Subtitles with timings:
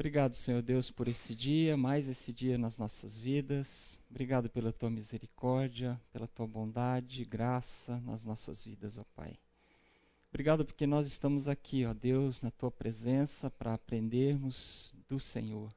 [0.00, 3.98] Obrigado, Senhor Deus, por esse dia, mais esse dia nas nossas vidas.
[4.08, 9.38] Obrigado pela tua misericórdia, pela tua bondade, graça nas nossas vidas, ó Pai.
[10.30, 15.70] Obrigado porque nós estamos aqui, ó Deus, na tua presença para aprendermos do Senhor,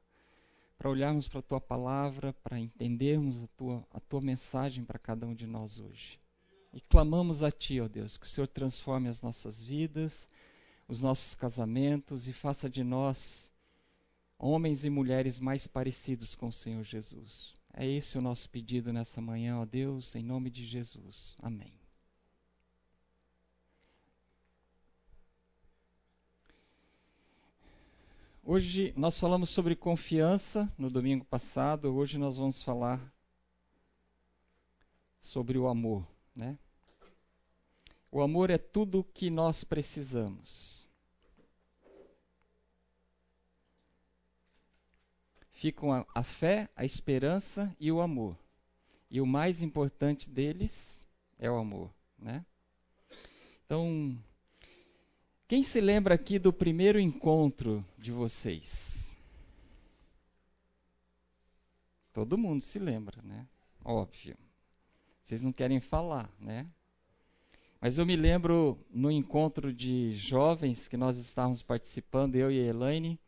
[0.78, 5.26] para olharmos para a tua palavra, para entendermos a tua, a tua mensagem para cada
[5.26, 6.18] um de nós hoje.
[6.72, 10.30] E clamamos a ti, ó Deus, que o Senhor transforme as nossas vidas,
[10.88, 13.52] os nossos casamentos e faça de nós
[14.46, 17.54] homens e mulheres mais parecidos com o Senhor Jesus.
[17.72, 21.34] É esse o nosso pedido nessa manhã, ó Deus, em nome de Jesus.
[21.38, 21.72] Amém.
[28.42, 33.00] Hoje nós falamos sobre confiança no domingo passado, hoje nós vamos falar
[35.18, 36.58] sobre o amor, né?
[38.12, 40.83] O amor é tudo o que nós precisamos.
[45.64, 48.36] Ficam a, a fé, a esperança e o amor.
[49.10, 52.44] E o mais importante deles é o amor, né?
[53.64, 54.14] Então,
[55.48, 59.10] quem se lembra aqui do primeiro encontro de vocês?
[62.12, 63.48] Todo mundo se lembra, né?
[63.82, 64.36] Óbvio.
[65.22, 66.70] Vocês não querem falar, né?
[67.80, 72.66] Mas eu me lembro no encontro de jovens que nós estávamos participando, eu e a
[72.66, 73.18] Elaine,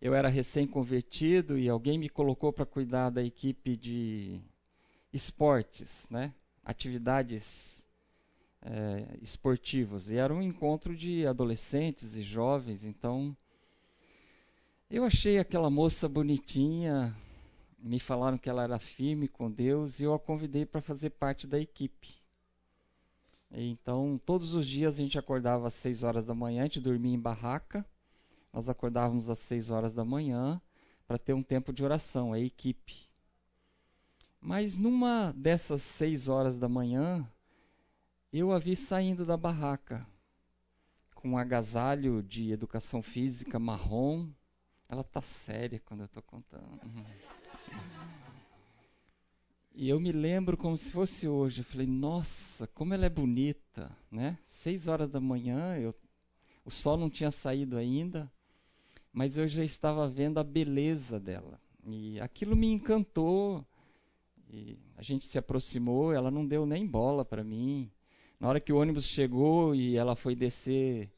[0.00, 4.40] eu era recém-convertido e alguém me colocou para cuidar da equipe de
[5.12, 6.32] esportes, né?
[6.64, 7.84] atividades
[8.62, 10.08] é, esportivas.
[10.08, 13.36] E era um encontro de adolescentes e jovens, então
[14.88, 17.14] eu achei aquela moça bonitinha,
[17.78, 21.46] me falaram que ela era firme com Deus e eu a convidei para fazer parte
[21.46, 22.16] da equipe.
[23.50, 27.14] Então, todos os dias a gente acordava às 6 horas da manhã, a gente dormia
[27.14, 27.84] em barraca
[28.52, 30.60] nós acordávamos às 6 horas da manhã
[31.06, 33.08] para ter um tempo de oração, a equipe.
[34.40, 37.30] Mas numa dessas 6 horas da manhã,
[38.32, 40.06] eu a vi saindo da barraca
[41.14, 44.30] com um agasalho de educação física marrom.
[44.88, 46.80] Ela tá séria quando eu estou contando.
[49.74, 51.60] E eu me lembro como se fosse hoje.
[51.60, 54.38] Eu falei, nossa, como ela é bonita, né?
[54.44, 55.94] Seis horas da manhã, eu,
[56.64, 58.30] o sol não tinha saído ainda
[59.18, 61.60] mas eu já estava vendo a beleza dela.
[61.84, 63.66] E aquilo me encantou.
[64.48, 67.90] E a gente se aproximou, ela não deu nem bola para mim.
[68.38, 71.10] Na hora que o ônibus chegou e ela foi descer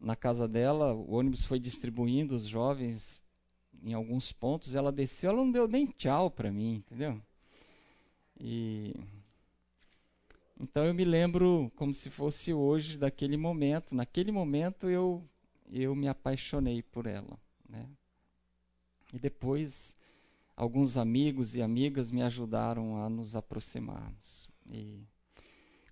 [0.00, 3.22] na casa dela, o ônibus foi distribuindo os jovens
[3.84, 7.22] em alguns pontos, ela desceu, ela não deu nem tchau para mim, entendeu?
[8.36, 8.96] E
[10.60, 13.94] então eu me lembro como se fosse hoje daquele momento.
[13.94, 15.22] Naquele momento eu
[15.70, 17.43] eu me apaixonei por ela.
[17.74, 17.88] Né?
[19.12, 19.94] E depois,
[20.56, 24.48] alguns amigos e amigas me ajudaram a nos aproximarmos.
[24.70, 25.02] E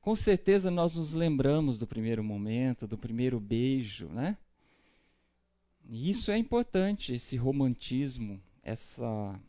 [0.00, 4.36] com certeza nós nos lembramos do primeiro momento, do primeiro beijo, né?
[5.88, 9.40] E isso é importante, esse romantismo, essa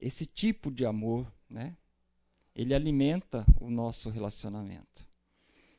[0.00, 1.76] esse tipo de amor, né?
[2.54, 5.06] Ele alimenta o nosso relacionamento.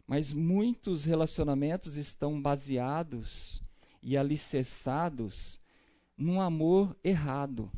[0.07, 3.61] Mas muitos relacionamentos estão baseados
[4.03, 5.59] e alicerçados
[6.17, 7.71] num amor errado.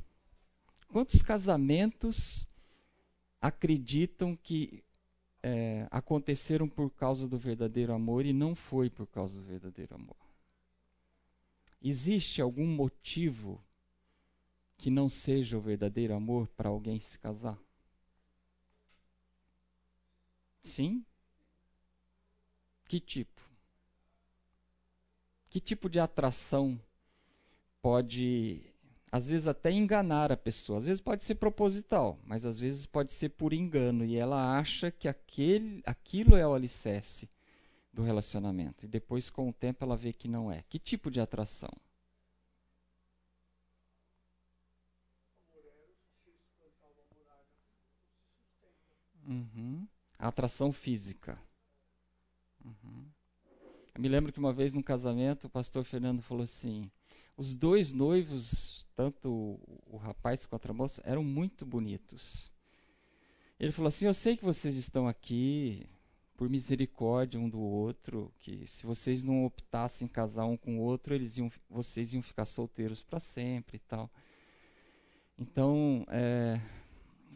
[0.90, 2.47] Quantos casamentos
[3.40, 4.84] acreditam que
[5.44, 10.18] é, aconteceram por causa do verdadeiro amor e não foi por causa do verdadeiro amor?
[11.81, 13.63] Existe algum motivo
[14.78, 17.59] que não seja o verdadeiro amor para alguém se casar?
[20.63, 21.06] Sim?
[22.88, 23.34] Que tipo?
[25.56, 26.78] Que tipo de atração
[27.82, 28.62] pode,
[29.10, 30.80] às vezes, até enganar a pessoa?
[30.80, 34.92] Às vezes pode ser proposital, mas às vezes pode ser por engano e ela acha
[34.92, 37.30] que aquele, aquilo é o alicerce
[37.94, 38.86] do relacionamento.
[38.86, 40.64] E depois, com o tempo, ela vê que não é.
[40.70, 41.72] Que tipo de atração?
[49.28, 49.86] Uhum.
[50.18, 51.38] A atração física.
[52.66, 53.05] Uhum.
[53.95, 56.92] Eu me lembro que uma vez num casamento o pastor Fernando falou assim:
[57.38, 59.57] os dois noivos, tanto
[59.88, 62.51] o, rapaz quanto a moça, eram muito bonitos.
[63.57, 65.88] Ele falou assim: Eu sei que vocês estão aqui
[66.36, 71.15] por misericórdia um do outro, que se vocês não optassem casar um com o outro,
[71.15, 74.12] eles iam, vocês iam ficar solteiros para sempre e tal.
[75.39, 76.59] Então, é,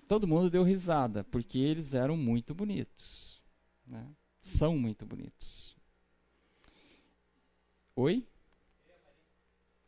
[0.09, 3.41] todo mundo deu risada, porque eles eram muito bonitos.
[3.87, 4.05] Né?
[4.39, 5.78] são muito bonitos.
[8.01, 8.25] Oi?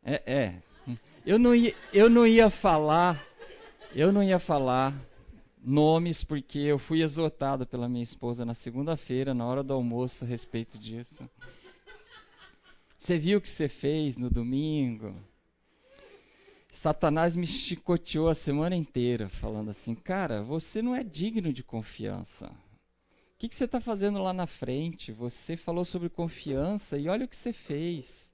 [0.04, 0.62] É, é.
[1.25, 3.25] Eu não ia, eu não ia falar,
[3.96, 4.94] eu não ia falar
[5.63, 10.28] nomes porque eu fui exortado pela minha esposa na segunda-feira, na hora do almoço, a
[10.28, 11.24] respeito disso.
[12.98, 15.16] Você viu o que você fez no domingo?
[16.69, 22.52] Satanás me chicoteou a semana inteira, falando assim: Cara, você não é digno de confiança.
[23.41, 25.11] Que, que você está fazendo lá na frente?
[25.11, 28.31] Você falou sobre confiança e olha o que você fez.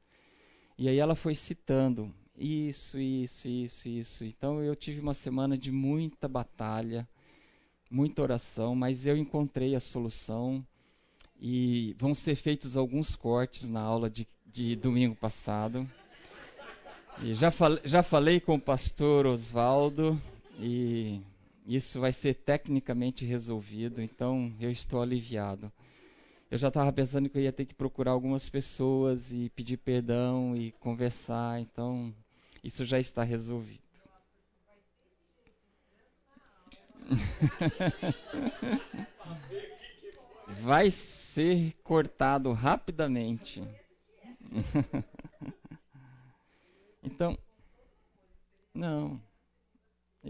[0.77, 4.25] E aí ela foi citando isso, isso, isso, isso.
[4.25, 7.07] Então eu tive uma semana de muita batalha,
[7.89, 10.61] muita oração, mas eu encontrei a solução
[11.39, 15.89] e vão ser feitos alguns cortes na aula de, de domingo passado.
[17.23, 20.21] E já, fal, já falei com o pastor Oswaldo
[20.59, 21.21] e
[21.67, 25.71] isso vai ser tecnicamente resolvido, então eu estou aliviado.
[26.49, 30.55] Eu já estava pensando que eu ia ter que procurar algumas pessoas e pedir perdão
[30.55, 32.15] e conversar, então
[32.63, 33.81] isso já está resolvido.
[40.61, 43.61] Vai ser cortado rapidamente.
[47.03, 47.37] Então,
[48.73, 49.21] não,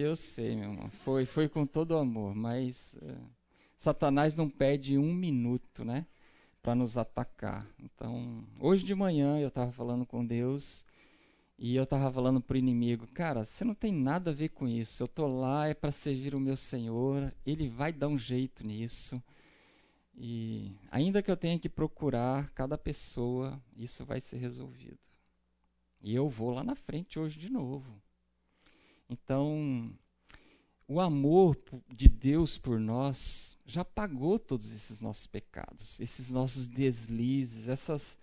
[0.03, 0.89] eu sei, meu irmão.
[1.03, 3.29] Foi, foi com todo amor, mas uh,
[3.77, 6.05] Satanás não perde um minuto, né,
[6.61, 7.67] para nos atacar.
[7.79, 10.85] Então, hoje de manhã eu estava falando com Deus
[11.57, 14.67] e eu estava falando para o inimigo, cara, você não tem nada a ver com
[14.67, 15.01] isso.
[15.01, 17.33] Eu tô lá é para servir o meu Senhor.
[17.45, 19.21] Ele vai dar um jeito nisso.
[20.15, 24.99] E ainda que eu tenha que procurar cada pessoa, isso vai ser resolvido.
[26.01, 27.99] E eu vou lá na frente hoje de novo.
[29.09, 29.91] Então,
[30.87, 31.57] o amor
[31.93, 38.17] de Deus por nós já pagou todos esses nossos pecados, esses nossos deslizes, essas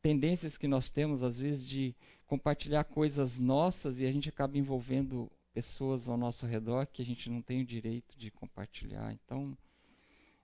[0.00, 1.94] tendências que nós temos às vezes de
[2.26, 7.28] compartilhar coisas nossas e a gente acaba envolvendo pessoas ao nosso redor que a gente
[7.28, 9.12] não tem o direito de compartilhar.
[9.12, 9.56] Então,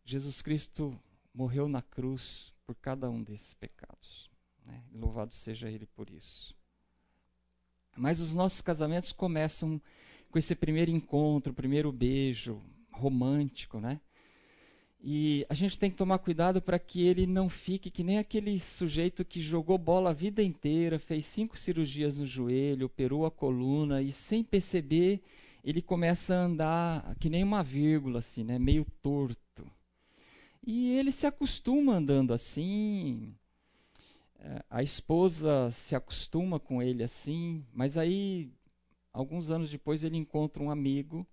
[0.05, 0.99] Jesus Cristo
[1.35, 4.31] morreu na cruz por cada um desses pecados.
[4.65, 4.83] Né?
[4.93, 6.58] Louvado seja Ele por isso.
[7.99, 9.81] Mas os nossos casamentos começam
[10.31, 14.01] com esse primeiro encontro, primeiro beijo romântico, né?
[15.01, 18.59] E a gente tem que tomar cuidado para que ele não fique que nem aquele
[18.59, 24.03] sujeito que jogou bola a vida inteira, fez cinco cirurgias no joelho, operou a coluna
[24.03, 25.21] e sem perceber
[25.65, 28.59] ele começa a andar que nem uma vírgula, assim, né?
[28.59, 29.71] meio torto.
[30.67, 33.35] E ele se acostuma andando assim.
[34.39, 38.53] É, a esposa se acostuma com ele assim, mas aí,
[39.13, 41.27] alguns anos depois, ele encontra um amigo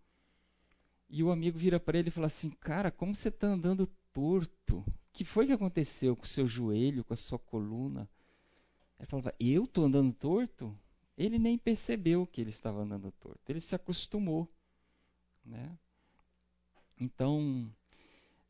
[1.09, 4.79] e o amigo vira para ele e fala assim: Cara, como você está andando torto?
[4.79, 8.09] O que foi que aconteceu com o seu joelho, com a sua coluna?
[8.99, 10.77] Ele falava: Eu estou andando torto?
[11.17, 13.39] Ele nem percebeu que ele estava andando torto.
[13.47, 14.51] Ele se acostumou.
[15.45, 15.77] Né?
[16.99, 17.71] Então,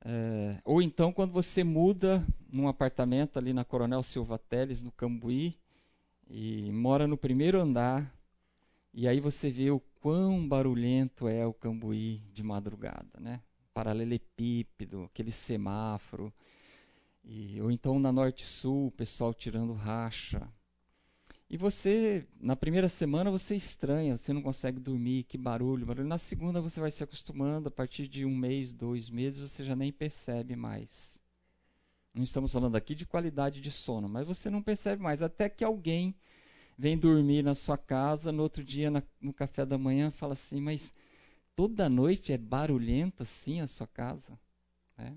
[0.03, 5.57] é, ou então quando você muda num apartamento ali na Coronel Silva Teles, no Cambuí,
[6.27, 8.13] e mora no primeiro andar,
[8.93, 13.41] e aí você vê o quão barulhento é o Cambuí de madrugada, né?
[13.73, 16.33] Paralelepípedo, aquele semáforo,
[17.23, 20.47] e, ou então na Norte-Sul, o pessoal tirando racha.
[21.55, 26.05] E você, na primeira semana, você estranha, você não consegue dormir, que barulho, barulho.
[26.05, 29.73] Na segunda, você vai se acostumando, a partir de um mês, dois meses, você já
[29.73, 31.17] nem percebe mais.
[32.13, 35.63] Não estamos falando aqui de qualidade de sono, mas você não percebe mais, até que
[35.63, 36.13] alguém
[36.77, 40.59] vem dormir na sua casa, no outro dia na, no café da manhã fala assim,
[40.59, 40.93] mas
[41.55, 44.37] toda noite é barulhenta assim a sua casa?
[44.97, 45.15] Né?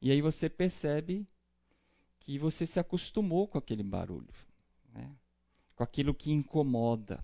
[0.00, 1.24] E aí você percebe
[2.18, 4.34] que você se acostumou com aquele barulho,
[4.92, 5.08] né?
[5.82, 7.22] Com aquilo que incomoda.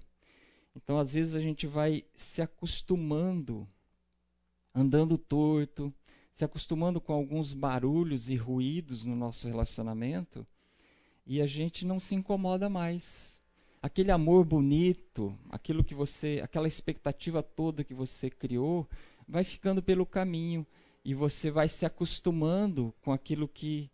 [0.75, 3.69] Então, às vezes, a gente vai se acostumando,
[4.75, 5.95] andando torto,
[6.33, 10.45] se acostumando com alguns barulhos e ruídos no nosso relacionamento,
[11.25, 13.41] e a gente não se incomoda mais
[13.81, 18.89] aquele amor bonito, aquilo que você, aquela expectativa toda que você criou,
[19.29, 20.67] vai ficando pelo caminho
[21.05, 23.89] e você vai se acostumando com aquilo que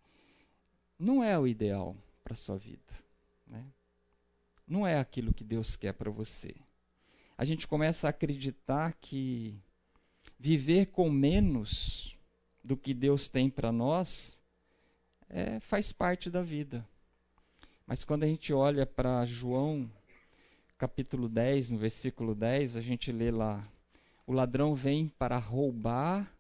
[0.99, 2.95] não é o ideal para sua vida,
[3.47, 3.67] né?
[4.67, 6.55] Não é aquilo que Deus quer para você.
[7.37, 9.59] A gente começa a acreditar que
[10.39, 12.17] viver com menos
[12.63, 14.41] do que Deus tem para nós
[15.29, 16.87] é, faz parte da vida.
[17.87, 19.91] Mas quando a gente olha para João,
[20.79, 23.67] capítulo 10, no versículo 10, a gente lê lá:
[24.27, 26.33] O ladrão vem para roubar,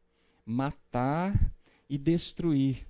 [0.46, 1.34] matar
[1.90, 2.86] e destruir.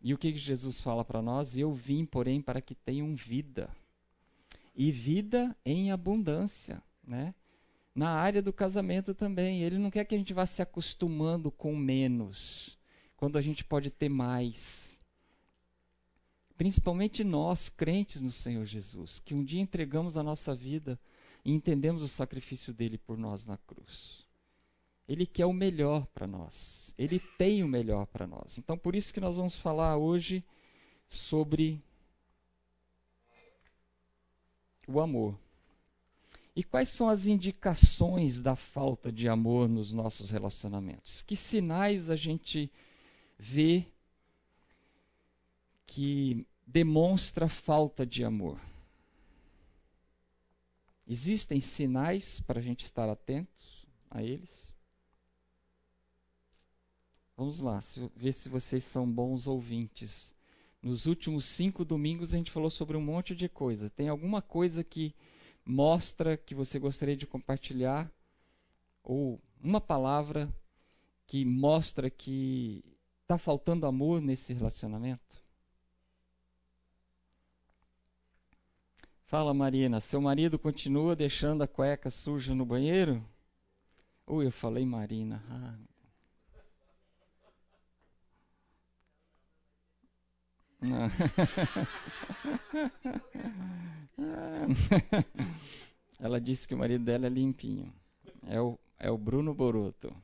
[0.00, 1.56] E o que Jesus fala para nós?
[1.56, 3.70] Eu vim, porém, para que tenham vida.
[4.74, 7.34] E vida em abundância, né?
[7.94, 11.76] Na área do casamento também, ele não quer que a gente vá se acostumando com
[11.76, 12.78] menos,
[13.16, 14.98] quando a gente pode ter mais.
[16.56, 20.98] Principalmente nós, crentes no Senhor Jesus, que um dia entregamos a nossa vida
[21.44, 24.24] e entendemos o sacrifício dele por nós na cruz.
[25.06, 26.94] Ele quer o melhor para nós.
[26.96, 28.56] Ele tem o melhor para nós.
[28.56, 30.42] Então, por isso que nós vamos falar hoje
[31.08, 31.82] sobre
[34.92, 35.38] o amor.
[36.54, 41.22] E quais são as indicações da falta de amor nos nossos relacionamentos?
[41.22, 42.70] Que sinais a gente
[43.38, 43.86] vê
[45.86, 48.60] que demonstra falta de amor?
[51.06, 54.72] Existem sinais para a gente estar atentos a eles?
[57.36, 57.80] Vamos lá,
[58.14, 60.34] ver se vocês são bons ouvintes.
[60.82, 63.88] Nos últimos cinco domingos a gente falou sobre um monte de coisa.
[63.88, 65.14] Tem alguma coisa que
[65.64, 68.10] mostra que você gostaria de compartilhar?
[69.04, 70.52] Ou uma palavra
[71.24, 72.84] que mostra que
[73.22, 75.40] está faltando amor nesse relacionamento?
[79.24, 83.24] Fala, Marina, seu marido continua deixando a cueca suja no banheiro?
[84.26, 85.42] Ui, eu falei Marina.
[85.48, 85.78] Ah,
[96.18, 97.92] Ela disse que o marido dela é limpinho.
[98.46, 100.14] É o, é o Bruno Boroto.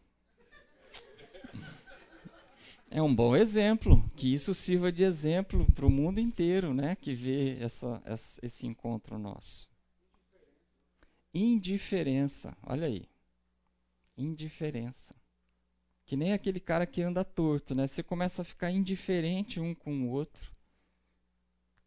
[2.91, 6.97] É um bom exemplo, que isso sirva de exemplo para o mundo inteiro, né?
[6.97, 9.69] Que vê essa, essa, esse encontro nosso.
[11.35, 13.07] Indiferença, olha aí.
[14.17, 15.15] Indiferença.
[16.09, 17.87] Que nem aquele cara que anda torto, né?
[17.87, 20.51] Você começa a ficar indiferente um com o outro,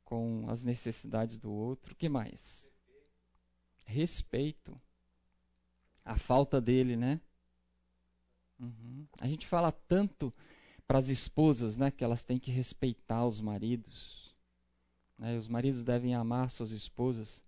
[0.03, 1.95] com as necessidades do outro.
[1.95, 2.69] Que mais?
[3.83, 4.79] Respeito.
[6.05, 7.19] A falta dele, né?
[8.59, 9.07] Uhum.
[9.17, 10.31] A gente fala tanto
[10.85, 14.35] para as esposas, né, que elas têm que respeitar os maridos.
[15.17, 15.35] Né?
[15.35, 17.43] Os maridos devem amar suas esposas.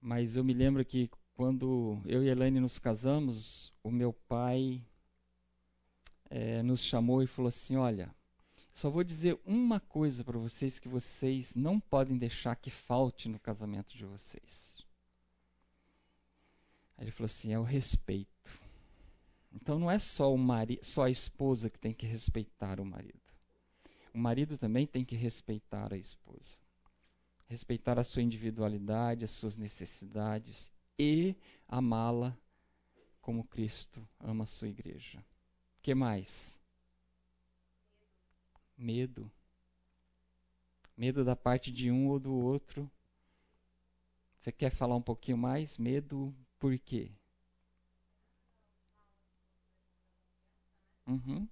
[0.00, 4.86] Mas eu me lembro que quando eu e Elaine nos casamos, o meu pai
[6.30, 8.14] é, nos chamou e falou assim: Olha,
[8.72, 13.38] só vou dizer uma coisa para vocês que vocês não podem deixar que falte no
[13.38, 14.80] casamento de vocês.
[16.96, 18.30] Aí ele falou assim: é o respeito.
[19.52, 23.20] Então não é só, o mari só a esposa que tem que respeitar o marido.
[24.14, 26.56] O marido também tem que respeitar a esposa.
[27.48, 31.34] Respeitar a sua individualidade, as suas necessidades e
[31.66, 32.36] amá-la
[33.20, 35.24] como Cristo ama a sua igreja
[35.82, 36.58] que mais?
[38.76, 39.30] Medo.
[40.96, 42.88] Medo da parte de um ou do outro.
[44.40, 45.78] Você quer falar um pouquinho mais?
[45.78, 47.12] Medo por quê?
[51.06, 51.48] Uhum.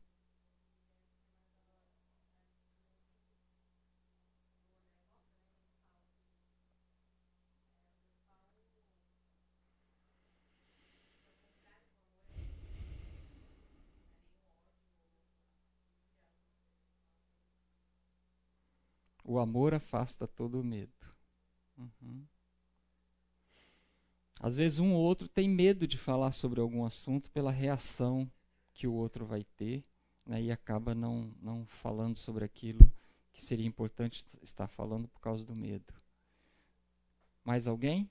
[19.31, 21.07] O amor afasta todo o medo.
[21.77, 22.27] Uhum.
[24.41, 28.27] Às vezes um ou outro tem medo de falar sobre algum assunto pela reação
[28.73, 29.85] que o outro vai ter
[30.25, 32.91] né, e acaba não, não falando sobre aquilo
[33.31, 35.93] que seria importante estar falando por causa do medo.
[37.45, 38.11] Mais alguém?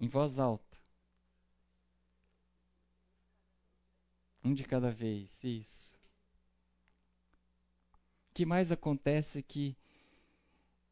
[0.00, 0.78] Em voz alta.
[4.42, 5.99] Um de cada vez, isso
[8.40, 9.76] que mais acontece é que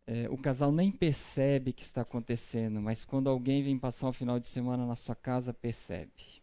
[0.06, 4.38] é, o casal nem percebe que está acontecendo, mas quando alguém vem passar um final
[4.38, 6.42] de semana na sua casa, percebe.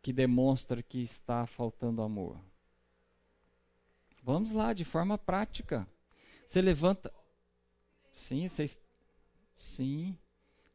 [0.00, 2.40] Que demonstra que está faltando amor.
[4.22, 5.84] Vamos lá, de forma prática.
[6.46, 7.12] Você levanta.
[8.12, 8.80] Sim, vocês.
[9.52, 10.16] Sim.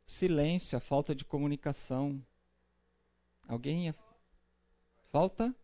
[0.05, 2.21] Silêncio, a falta de comunicação.
[3.47, 3.95] Alguém.
[5.13, 5.55] Falta?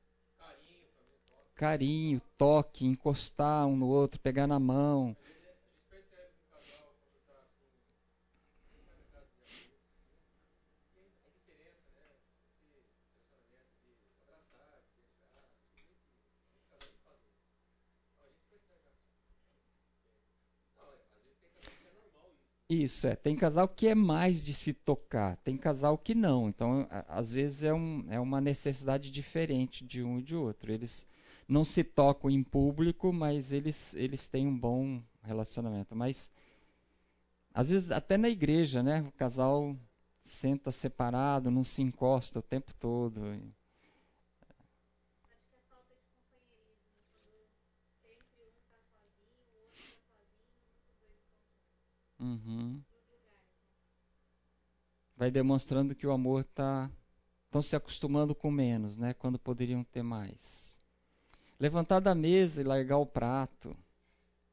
[1.59, 5.13] Carinho, toque, encostar um no outro, pegar na mão.
[22.69, 23.15] Isso, é.
[23.15, 26.47] Tem casal que é mais de se tocar, tem casal que não.
[26.49, 30.71] Então, às vezes é, um, é uma necessidade diferente de um e de outro.
[30.71, 31.05] Eles
[31.49, 35.95] não se tocam em público, mas eles, eles têm um bom relacionamento.
[35.95, 36.31] Mas
[37.53, 39.01] às vezes até na igreja, né?
[39.01, 39.75] O casal
[40.23, 43.21] senta separado, não se encosta o tempo todo.
[52.19, 52.81] Uhum.
[55.17, 56.91] Vai demonstrando que o amor está
[57.45, 59.13] estão se acostumando com menos, né?
[59.13, 60.68] Quando poderiam ter mais.
[61.59, 63.75] Levantar da mesa e largar o prato,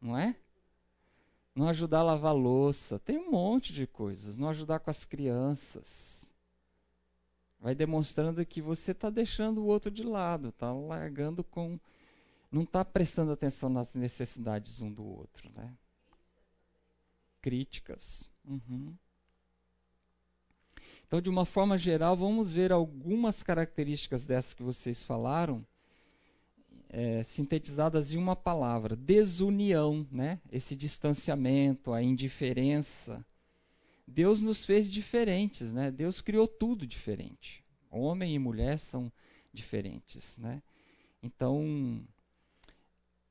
[0.00, 0.36] não é?
[1.54, 4.36] Não ajudar a lavar a louça, tem um monte de coisas.
[4.36, 6.30] Não ajudar com as crianças.
[7.58, 11.80] Vai demonstrando que você está deixando o outro de lado, está largando com.
[12.50, 15.74] Não está prestando atenção nas necessidades um do outro, né?
[17.40, 18.28] Críticas.
[18.44, 18.94] Uhum.
[21.06, 25.64] Então, de uma forma geral, vamos ver algumas características dessas que vocês falaram,
[26.88, 30.40] é, sintetizadas em uma palavra: desunião, né?
[30.50, 33.24] esse distanciamento, a indiferença.
[34.06, 35.90] Deus nos fez diferentes, né?
[35.90, 37.64] Deus criou tudo diferente.
[37.90, 39.12] Homem e mulher são
[39.52, 40.62] diferentes, né?
[41.20, 42.06] Então,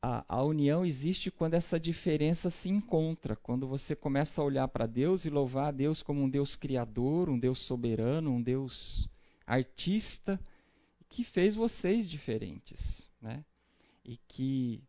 [0.01, 4.85] a, a, união existe quando essa diferença se encontra, quando você começa a olhar para
[4.85, 9.09] Deus e louvar a Deus como um Deus criador, um Deus soberano, um Deus
[9.47, 10.39] artista,
[11.09, 13.43] que fez vocês diferentes, né?
[14.03, 14.83] E que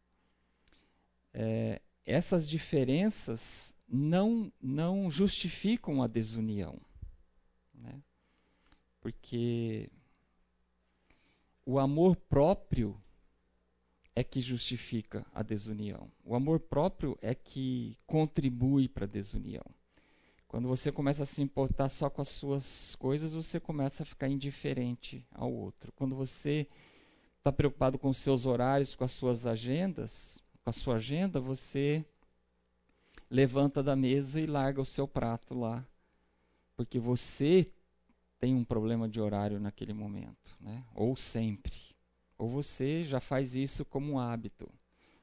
[1.32, 6.80] é, essas diferenças não não justificam a desunião,
[7.75, 8.02] né?
[9.00, 9.88] Porque
[11.64, 13.00] o amor próprio
[14.14, 16.11] é que justifica a desunião.
[16.25, 19.64] O amor próprio é que contribui para a desunião.
[20.56, 24.26] Quando você começa a se importar só com as suas coisas, você começa a ficar
[24.26, 25.92] indiferente ao outro.
[25.92, 26.66] Quando você
[27.36, 32.02] está preocupado com os seus horários, com as suas agendas, com a sua agenda, você
[33.30, 35.86] levanta da mesa e larga o seu prato lá,
[36.74, 37.66] porque você
[38.38, 40.83] tem um problema de horário naquele momento, né?
[40.94, 41.78] Ou sempre.
[42.38, 44.66] Ou você já faz isso como um hábito.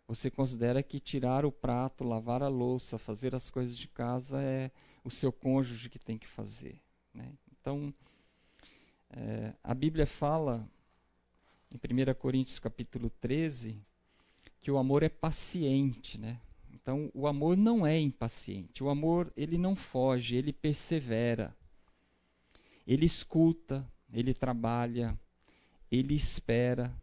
[0.08, 4.70] Você considera que tirar o prato, lavar a louça, fazer as coisas de casa é
[5.04, 6.80] o seu cônjuge que tem que fazer.
[7.14, 7.34] Né?
[7.52, 7.94] Então,
[9.10, 10.68] é, a Bíblia fala
[11.72, 13.80] em 1 Coríntios capítulo 13
[14.60, 16.40] que o amor é paciente, né?
[16.72, 18.84] Então, o amor não é impaciente.
[18.84, 21.56] O amor, ele não foge, ele persevera.
[22.86, 25.18] Ele escuta, ele trabalha,
[25.92, 26.94] ele espera.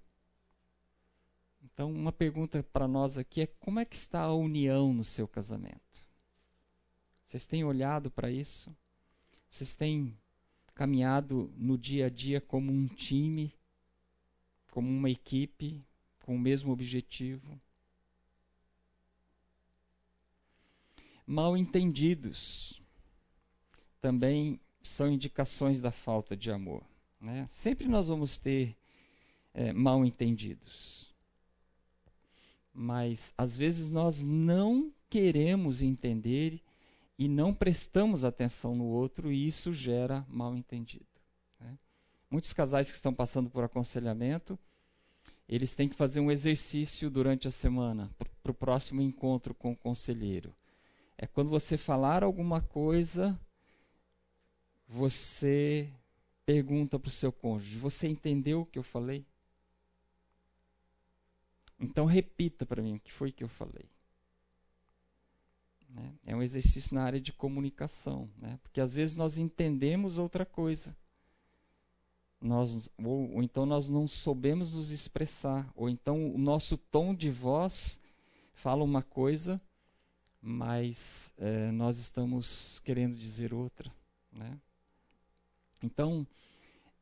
[1.63, 5.27] Então, uma pergunta para nós aqui é: como é que está a união no seu
[5.27, 6.10] casamento?
[7.31, 8.77] Vocês têm olhado para isso?
[9.49, 10.19] Vocês têm
[10.75, 13.55] caminhado no dia a dia como um time,
[14.73, 15.81] como uma equipe,
[16.25, 17.61] com o mesmo objetivo?
[21.25, 22.83] Mal entendidos
[24.01, 26.83] também são indicações da falta de amor.
[27.21, 27.47] Né?
[27.49, 28.77] Sempre nós vamos ter
[29.55, 31.09] é, mal entendidos
[32.73, 36.63] mas às vezes nós não queremos entender
[37.21, 41.05] e não prestamos atenção no outro e isso gera mal entendido.
[41.61, 41.79] Né?
[42.31, 44.59] Muitos casais que estão passando por aconselhamento,
[45.47, 48.11] eles têm que fazer um exercício durante a semana
[48.43, 50.55] para o próximo encontro com o conselheiro.
[51.19, 53.39] É quando você falar alguma coisa,
[54.89, 55.93] você
[56.47, 59.27] pergunta para o seu cônjuge: Você entendeu o que eu falei?
[61.79, 63.91] Então repita para mim o que foi que eu falei.
[65.93, 66.15] Né?
[66.25, 68.59] É um exercício na área de comunicação, né?
[68.63, 70.97] porque às vezes nós entendemos outra coisa.
[72.41, 77.31] Nós, ou, ou, então nós não soubemos nos expressar, ou então o nosso tom de
[77.31, 78.01] voz
[78.55, 79.61] fala uma coisa,
[80.41, 83.93] mas é, nós estamos querendo dizer outra.
[84.33, 84.59] Né?
[85.83, 86.27] Então,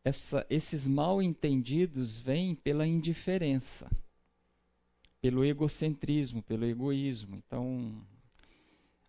[0.02, 3.88] essa, esses mal entendidos vêm pela indiferença
[5.20, 7.36] pelo egocentrismo, pelo egoísmo.
[7.36, 8.00] Então,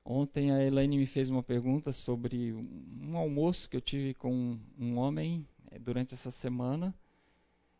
[0.10, 4.98] ontem a Elaine me fez uma pergunta sobre um almoço que eu tive com um
[4.98, 6.94] homem eh, durante essa semana.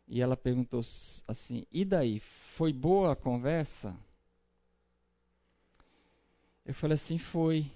[0.06, 0.80] E ela perguntou
[1.26, 2.20] assim: e daí?
[2.56, 3.96] Foi boa a conversa?
[6.64, 7.70] Eu falei assim: foi.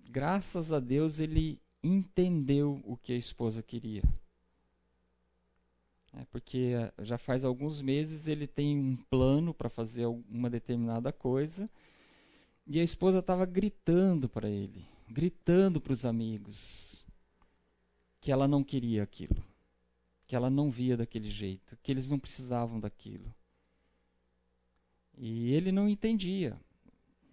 [0.00, 4.02] Graças a Deus ele entendeu o que a esposa queria.
[6.14, 11.12] É porque eh, já faz alguns meses ele tem um plano para fazer uma determinada
[11.12, 11.70] coisa
[12.68, 17.02] e a esposa estava gritando para ele, gritando para os amigos
[18.20, 19.42] que ela não queria aquilo,
[20.26, 23.34] que ela não via daquele jeito, que eles não precisavam daquilo.
[25.16, 26.60] E ele não entendia.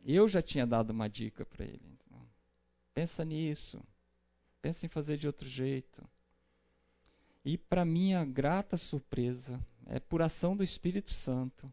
[0.05, 1.99] Eu já tinha dado uma dica para ele.
[2.93, 3.83] Pensa nisso.
[4.61, 6.01] Pensa em fazer de outro jeito.
[7.43, 11.71] E para minha grata surpresa, é por ação do Espírito Santo.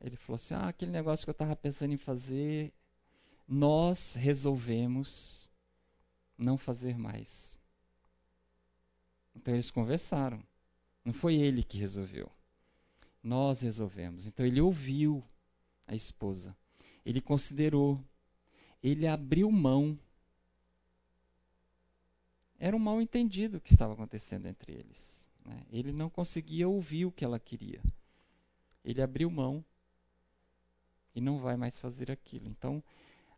[0.00, 2.72] Ele falou assim: "Ah, aquele negócio que eu estava pensando em fazer,
[3.48, 5.48] nós resolvemos
[6.38, 7.58] não fazer mais".
[9.34, 10.42] Então eles conversaram.
[11.04, 12.30] Não foi ele que resolveu.
[13.22, 14.26] Nós resolvemos.
[14.26, 15.22] Então ele ouviu
[15.86, 16.56] a esposa.
[17.04, 18.02] Ele considerou.
[18.82, 19.98] Ele abriu mão.
[22.58, 25.24] Era um mal entendido que estava acontecendo entre eles.
[25.44, 25.62] Né?
[25.70, 27.80] Ele não conseguia ouvir o que ela queria.
[28.84, 29.64] Ele abriu mão
[31.16, 32.46] e não vai mais fazer aquilo.
[32.46, 32.84] Então,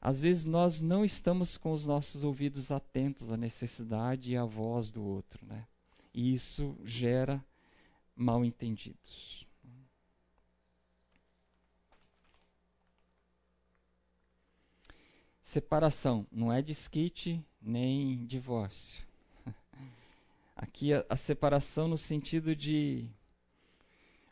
[0.01, 4.91] às vezes nós não estamos com os nossos ouvidos atentos à necessidade e à voz
[4.91, 5.65] do outro, né?
[6.13, 7.43] E isso gera
[8.17, 9.47] mal entendidos.
[15.41, 19.07] Separação não é desquite nem divórcio.
[20.57, 23.09] Aqui a, a separação no sentido de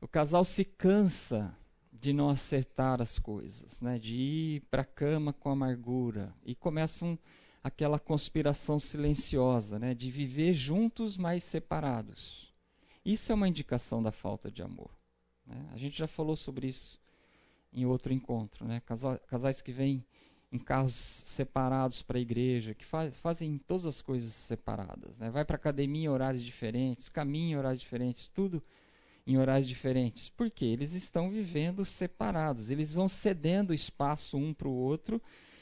[0.01, 1.57] o casal se cansa
[2.07, 3.99] de não acertar as coisas, né?
[3.99, 7.19] de ir para a cama com amargura e começam
[7.65, 9.93] aquela conspiração silenciosa, né?
[9.93, 12.55] de viver juntos, mas separados.
[13.05, 14.89] Isso é uma indicação da falta de amor.
[15.45, 15.69] Né?
[15.73, 16.97] A gente já falou sobre isso
[17.73, 18.65] em outro encontro.
[18.65, 18.81] Né?
[19.27, 20.05] Casais que vêm
[20.53, 25.19] em carros separados para a igreja, que faz, fazem todas as coisas separadas.
[25.19, 25.29] Né?
[25.29, 28.63] Vai para academia em horários diferentes, caminha em horários diferentes, tudo
[29.27, 30.29] em horários diferentes.
[30.29, 30.67] Por quê?
[30.67, 35.21] Eles estão vivendo separados, eles vão cedendo espaço um para o outro,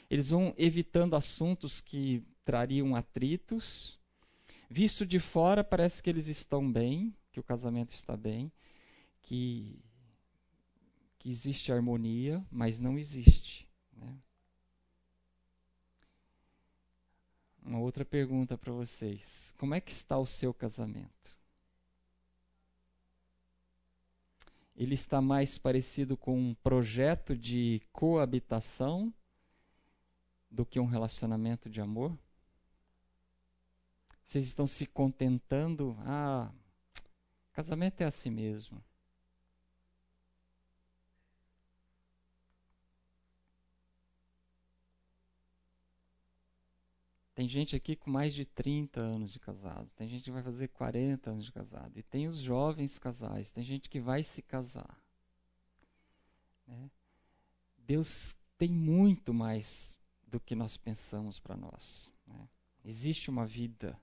[0.09, 3.99] eles vão evitando assuntos que trariam atritos.
[4.69, 8.51] Visto de fora, parece que eles estão bem, que o casamento está bem,
[9.21, 9.79] que,
[11.17, 13.67] que existe harmonia, mas não existe.
[13.93, 14.15] Né?
[17.63, 21.34] Uma outra pergunta para vocês: como é que está o seu casamento?
[24.75, 29.13] Ele está mais parecido com um projeto de coabitação
[30.51, 32.17] do que um relacionamento de amor?
[34.23, 35.95] Vocês estão se contentando?
[35.99, 36.51] Ah,
[37.53, 38.83] casamento é assim mesmo.
[47.35, 50.69] Tem gente aqui com mais de 30 anos de casado, tem gente que vai fazer
[50.69, 54.97] 40 anos de casado, e tem os jovens casais, tem gente que vai se casar.
[56.65, 56.89] Né?
[57.77, 62.09] Deus tem muito mais do que nós pensamos para nós.
[62.25, 62.47] Né?
[62.85, 63.99] Existe uma vida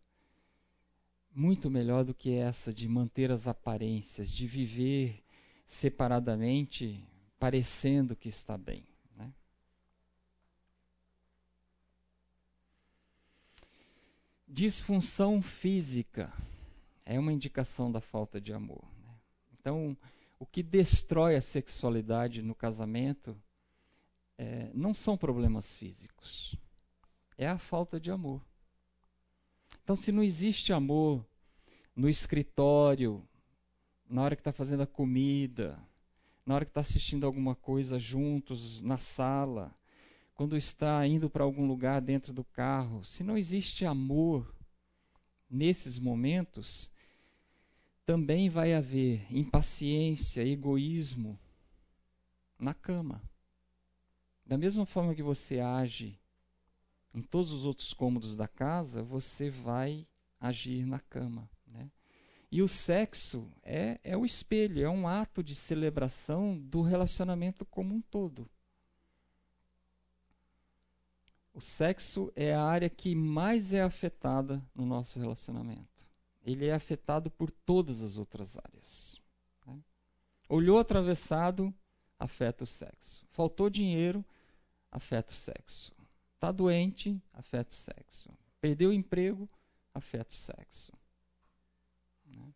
[1.35, 5.25] muito melhor do que essa de manter as aparências, de viver
[5.67, 7.03] separadamente,
[7.39, 8.87] parecendo que está bem.
[14.55, 16.31] Disfunção física
[17.07, 18.85] é uma indicação da falta de amor.
[19.03, 19.15] Né?
[19.55, 19.97] Então,
[20.39, 23.35] o que destrói a sexualidade no casamento
[24.37, 26.55] é, não são problemas físicos,
[27.39, 28.43] é a falta de amor.
[29.83, 31.27] Então, se não existe amor
[31.97, 33.27] no escritório,
[34.07, 35.83] na hora que está fazendo a comida,
[36.45, 39.75] na hora que está assistindo alguma coisa juntos na sala,
[40.35, 44.55] quando está indo para algum lugar dentro do carro, se não existe amor
[45.49, 46.91] nesses momentos,
[48.05, 51.39] também vai haver impaciência, egoísmo
[52.59, 53.23] na cama.
[54.45, 56.19] Da mesma forma que você age
[57.15, 60.07] em todos os outros cômodos da casa, você vai
[60.41, 61.49] agir na cama.
[61.67, 61.91] Né?
[62.51, 67.95] E o sexo é, é o espelho, é um ato de celebração do relacionamento como
[67.95, 68.49] um todo.
[71.55, 76.07] O sexo é a área que mais é afetada no nosso relacionamento.
[76.45, 79.21] Ele é afetado por todas as outras áreas.
[79.67, 79.79] Né?
[80.49, 81.73] Olhou atravessado,
[82.19, 83.25] afeta o sexo.
[83.31, 84.25] Faltou dinheiro,
[84.91, 85.93] afeta o sexo.
[86.35, 88.31] Está doente, afeta o sexo.
[88.61, 89.49] Perdeu o emprego,
[89.93, 90.93] afeta o sexo.
[92.25, 92.53] Né?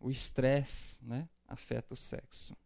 [0.00, 2.56] O estresse né, afeta o sexo.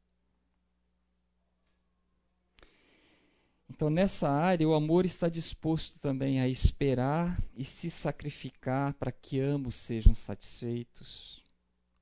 [3.71, 9.41] Então, nessa área, o amor está disposto também a esperar e se sacrificar para que
[9.41, 11.43] ambos sejam satisfeitos.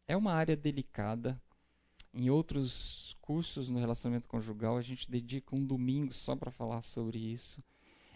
[0.06, 1.40] É uma área delicada.
[2.12, 7.18] Em outros cursos no relacionamento conjugal, a gente dedica um domingo só para falar sobre
[7.18, 7.62] isso.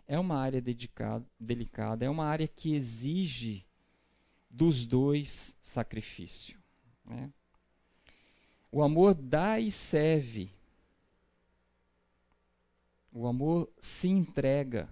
[0.08, 3.64] É uma área dedicada, delicada, é uma área que exige
[4.50, 6.58] dos dois sacrifício.
[7.04, 7.30] Né?
[8.72, 10.50] O amor dá e serve.
[13.12, 14.88] O amor se entrega.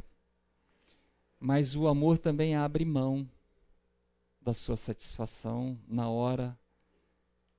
[1.39, 3.29] Mas o amor também abre mão
[4.43, 6.59] da sua satisfação na hora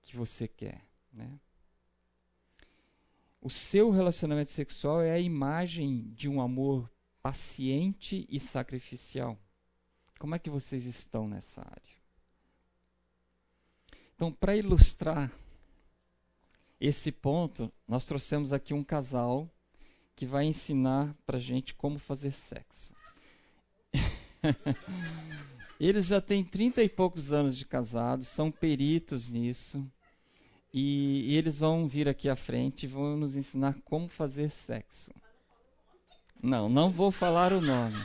[0.03, 0.85] que você quer.
[1.11, 1.39] Né?
[3.41, 6.89] O seu relacionamento sexual é a imagem de um amor
[7.23, 9.37] paciente e sacrificial.
[10.19, 12.01] Como é que vocês estão nessa área?
[14.15, 15.31] Então, para ilustrar
[16.79, 19.49] esse ponto, nós trouxemos aqui um casal
[20.21, 22.93] que vai ensinar para gente como fazer sexo.
[25.79, 29.83] Eles já têm trinta e poucos anos de casados, são peritos nisso.
[30.71, 35.09] E, e, eles vão vir aqui à frente e vão nos ensinar como fazer sexo.
[36.39, 37.97] Não, não vou falar o nome.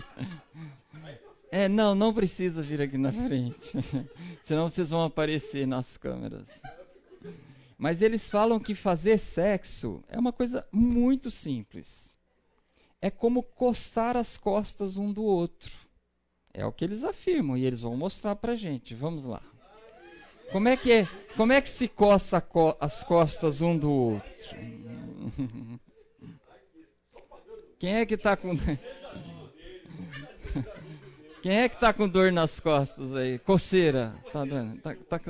[1.52, 3.76] é, não, não precisa vir aqui na frente.
[4.42, 6.62] Senão vocês vão aparecer nas câmeras.
[7.78, 12.10] Mas eles falam que fazer sexo é uma coisa muito simples.
[13.00, 15.70] É como coçar as costas um do outro.
[16.54, 18.94] É o que eles afirmam e eles vão mostrar pra gente.
[18.94, 19.42] Vamos lá.
[20.50, 21.06] Como é que é?
[21.36, 22.42] Como é que se coça
[22.80, 24.56] as costas um do outro?
[27.78, 28.56] Quem é que está com
[31.42, 33.38] Quem é que tá com dor nas costas aí?
[33.38, 34.16] Coceira.
[34.32, 34.80] Tá dando?
[34.80, 35.20] Tá, tá.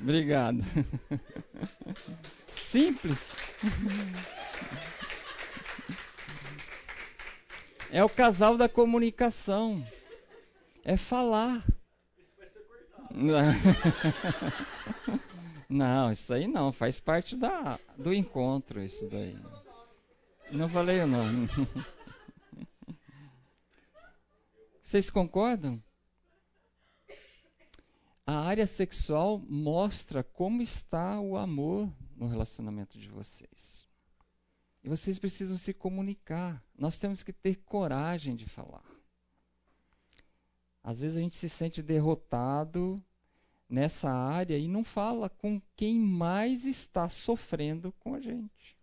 [0.00, 0.58] Obrigado.
[2.50, 3.36] Simples.
[7.90, 9.86] É o casal da comunicação.
[10.84, 11.64] É falar.
[15.68, 19.38] Não, isso aí não, faz parte da, do encontro, isso daí.
[20.52, 21.48] Não falei o nome.
[24.82, 25.82] Vocês concordam?
[28.26, 33.88] A área sexual mostra como está o amor no relacionamento de vocês.
[34.84, 36.62] E vocês precisam se comunicar.
[36.78, 38.84] Nós temos que ter coragem de falar.
[40.84, 43.02] Às vezes a gente se sente derrotado
[43.68, 48.81] nessa área e não fala com quem mais está sofrendo com a gente.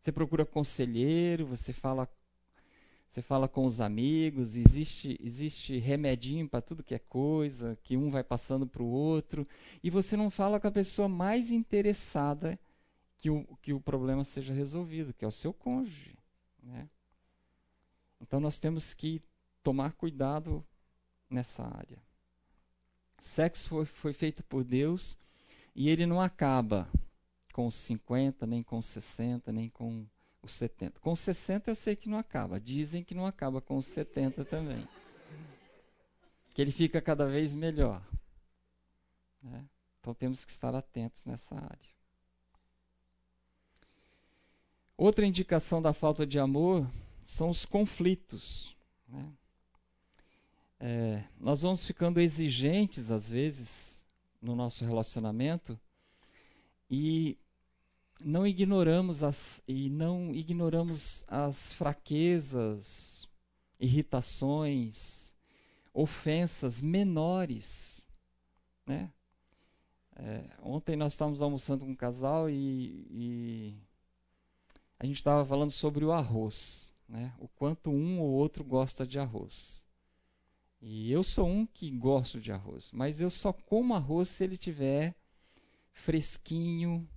[0.00, 2.08] Você procura conselheiro, você fala,
[3.08, 8.10] você fala com os amigos, existe, existe remedinho para tudo que é coisa, que um
[8.10, 9.46] vai passando para o outro,
[9.82, 12.58] e você não fala com a pessoa mais interessada
[13.18, 16.16] que o, que o problema seja resolvido, que é o seu cônjuge.
[16.62, 16.88] Né?
[18.20, 19.22] Então nós temos que
[19.62, 20.64] tomar cuidado
[21.28, 21.98] nessa área.
[23.18, 25.18] Sexo foi, foi feito por Deus
[25.74, 26.88] e ele não acaba
[27.52, 30.06] com os 50, nem com os 60, nem com
[30.42, 31.00] os 70.
[31.00, 32.60] Com os 60 eu sei que não acaba.
[32.60, 34.86] Dizem que não acaba com os 70 também.
[36.54, 38.02] Que ele fica cada vez melhor.
[39.42, 39.64] Né?
[40.00, 41.90] Então temos que estar atentos nessa área.
[44.96, 46.86] Outra indicação da falta de amor
[47.24, 48.76] são os conflitos.
[49.08, 49.32] Né?
[50.78, 54.02] É, nós vamos ficando exigentes às vezes
[54.40, 55.78] no nosso relacionamento
[56.90, 57.38] e
[58.20, 63.28] não ignoramos as e não ignoramos as fraquezas,
[63.78, 65.32] irritações,
[65.94, 68.06] ofensas menores,
[68.84, 69.10] né?
[70.16, 73.74] É, ontem nós estávamos almoçando com um casal e, e
[74.98, 77.32] a gente estava falando sobre o arroz, né?
[77.38, 79.86] O quanto um ou outro gosta de arroz.
[80.82, 84.56] E eu sou um que gosto de arroz, mas eu só como arroz se ele
[84.56, 85.14] tiver
[86.00, 87.08] fresquinho.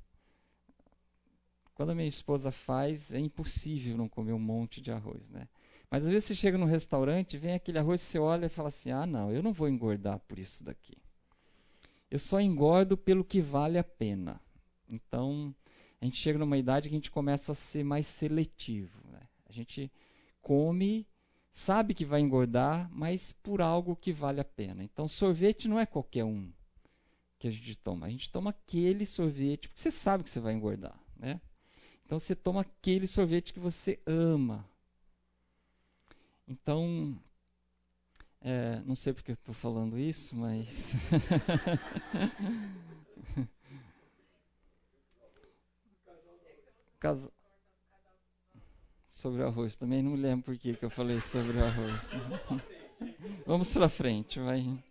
[1.74, 5.48] Quando a minha esposa faz, é impossível não comer um monte de arroz, né?
[5.90, 8.92] Mas às vezes você chega no restaurante, vem aquele arroz, você olha e fala assim:
[8.92, 10.98] "Ah, não, eu não vou engordar por isso daqui.
[12.12, 14.40] Eu só engordo pelo que vale a pena".
[14.88, 15.56] Então,
[16.00, 19.22] a gente chega numa idade que a gente começa a ser mais seletivo, né?
[19.48, 19.92] A gente
[20.42, 21.08] come
[21.52, 24.84] sabe que vai engordar, mas por algo que vale a pena.
[24.84, 26.52] Então, sorvete não é qualquer um
[27.44, 28.06] que a gente toma.
[28.06, 31.42] A gente toma aquele sorvete porque você sabe que você vai engordar, né?
[32.06, 34.66] Então, você toma aquele sorvete que você ama.
[36.48, 37.22] Então,
[38.40, 40.94] é, não sei porque eu estou falando isso, mas.
[46.98, 47.34] Casal
[49.12, 49.76] sobre arroz.
[49.76, 52.14] Também não lembro por que, eu falei sobre o arroz.
[53.46, 54.82] Vamos para frente, vai.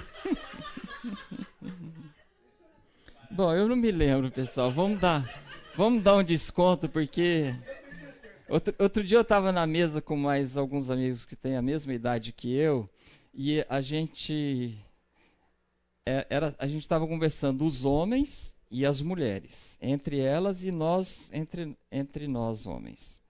[3.30, 4.70] Bom, eu não me lembro, pessoal.
[4.70, 5.28] Vamos dar,
[5.74, 7.54] vamos dar um desconto porque
[8.48, 11.92] outro, outro dia eu estava na mesa com mais alguns amigos que têm a mesma
[11.92, 12.88] idade que eu
[13.34, 14.78] e a gente
[16.06, 21.30] é, era, a gente estava conversando os homens e as mulheres, entre elas e nós,
[21.32, 23.20] entre, entre nós homens.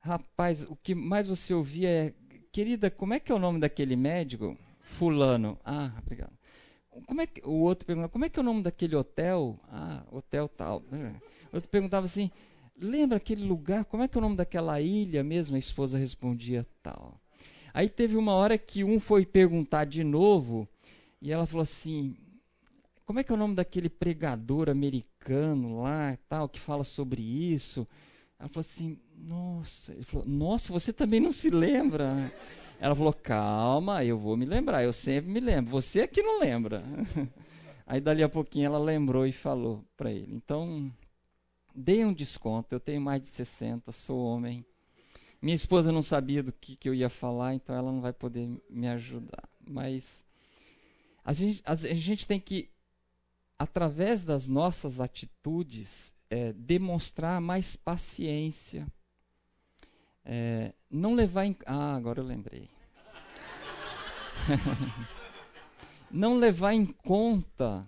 [0.00, 2.14] Rapaz, o que mais você ouvia é,
[2.52, 4.58] querida, como é que é o nome daquele médico?
[4.84, 5.58] Fulano.
[5.64, 6.32] Ah, obrigado.
[7.06, 9.58] Como é que, o outro perguntava, como é que é o nome daquele hotel?
[9.68, 10.82] Ah, hotel tal.
[11.52, 12.30] O outro perguntava assim,
[12.76, 13.84] lembra aquele lugar?
[13.84, 15.56] Como é que é o nome daquela ilha mesmo?
[15.56, 17.20] A esposa respondia tal.
[17.72, 20.68] Aí teve uma hora que um foi perguntar de novo
[21.20, 22.14] e ela falou assim:
[23.04, 27.86] como é que é o nome daquele pregador americano lá tal que fala sobre isso?
[28.38, 32.32] Ela falou assim: nossa, ele falou: nossa, você também não se lembra?
[32.78, 35.70] Ela falou: calma, eu vou me lembrar, eu sempre me lembro.
[35.70, 36.82] Você é que não lembra.
[37.86, 40.92] Aí dali a pouquinho ela lembrou e falou para ele: então,
[41.74, 44.64] dê um desconto, eu tenho mais de 60, sou homem.
[45.40, 48.48] Minha esposa não sabia do que, que eu ia falar, então ela não vai poder
[48.70, 49.46] me ajudar.
[49.66, 50.24] Mas
[51.22, 52.70] a gente, a gente tem que,
[53.58, 58.86] através das nossas atitudes, é, demonstrar mais paciência.
[60.24, 61.56] É, não levar em.
[61.66, 62.68] Ah, agora eu lembrei.
[66.10, 67.86] não levar em conta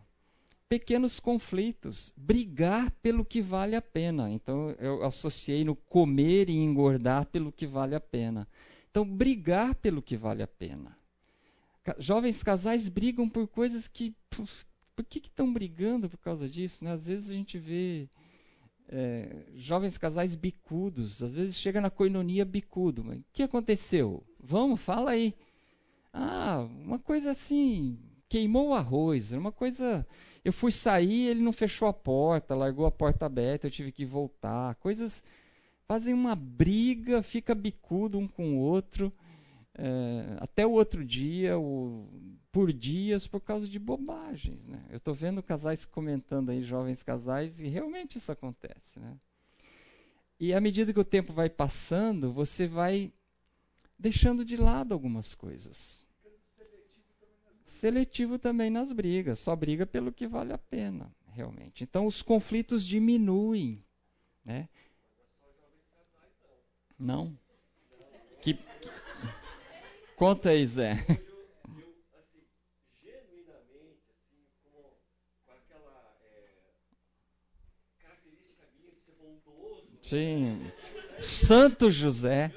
[0.69, 4.31] pequenos conflitos, brigar pelo que vale a pena.
[4.31, 8.47] Então eu associei no comer e engordar pelo que vale a pena.
[8.91, 10.97] Então brigar pelo que vale a pena.
[11.99, 16.85] Jovens casais brigam por coisas que por que estão brigando por causa disso?
[16.85, 16.93] Né?
[16.93, 18.09] Às vezes a gente vê
[18.89, 23.05] é, jovens casais bicudos, às vezes chega na coinonia bicudo.
[23.05, 24.23] Mas o que aconteceu?
[24.41, 25.35] Vamos, fala aí.
[26.13, 30.07] Ah, uma coisa assim, queimou o arroz, uma coisa
[30.47, 34.05] eu fui sair, ele não fechou a porta, largou a porta aberta, eu tive que
[34.05, 34.77] voltar.
[34.77, 35.21] Coisas
[35.87, 39.13] fazem uma briga, fica bicudo um com o outro,
[39.77, 42.09] é, até o outro dia, o,
[42.57, 44.67] por dias, por causa de bobagens.
[44.67, 44.83] Né?
[44.89, 48.99] Eu estou vendo casais comentando aí, jovens casais, e realmente isso acontece.
[48.99, 49.15] Né?
[50.41, 53.13] E à medida que o tempo vai passando, você vai
[53.99, 56.03] deixando de lado algumas coisas
[57.63, 61.85] seletivo também nas brigas, só briga pelo que vale a pena, realmente.
[61.85, 63.85] Então os conflitos diminuem,
[64.43, 64.67] né?
[66.99, 67.39] Não?
[68.41, 68.91] Que, que...
[70.17, 71.05] Conta aí, Zé.
[80.07, 80.71] Sim.
[81.21, 82.53] Santo José.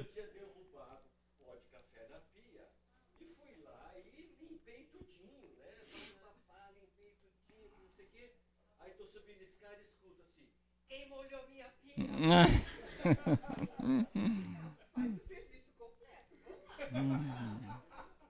[14.96, 16.36] Mas o serviço completo.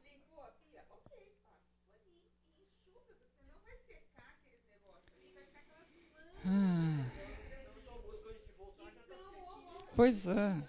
[0.05, 0.85] Limpou a pia?
[0.89, 2.23] Ok, passa o paninho
[2.55, 5.89] e enxuga, você não vai secar aqueles negócios ali, vai ficar aquelas
[9.99, 10.63] Pois é.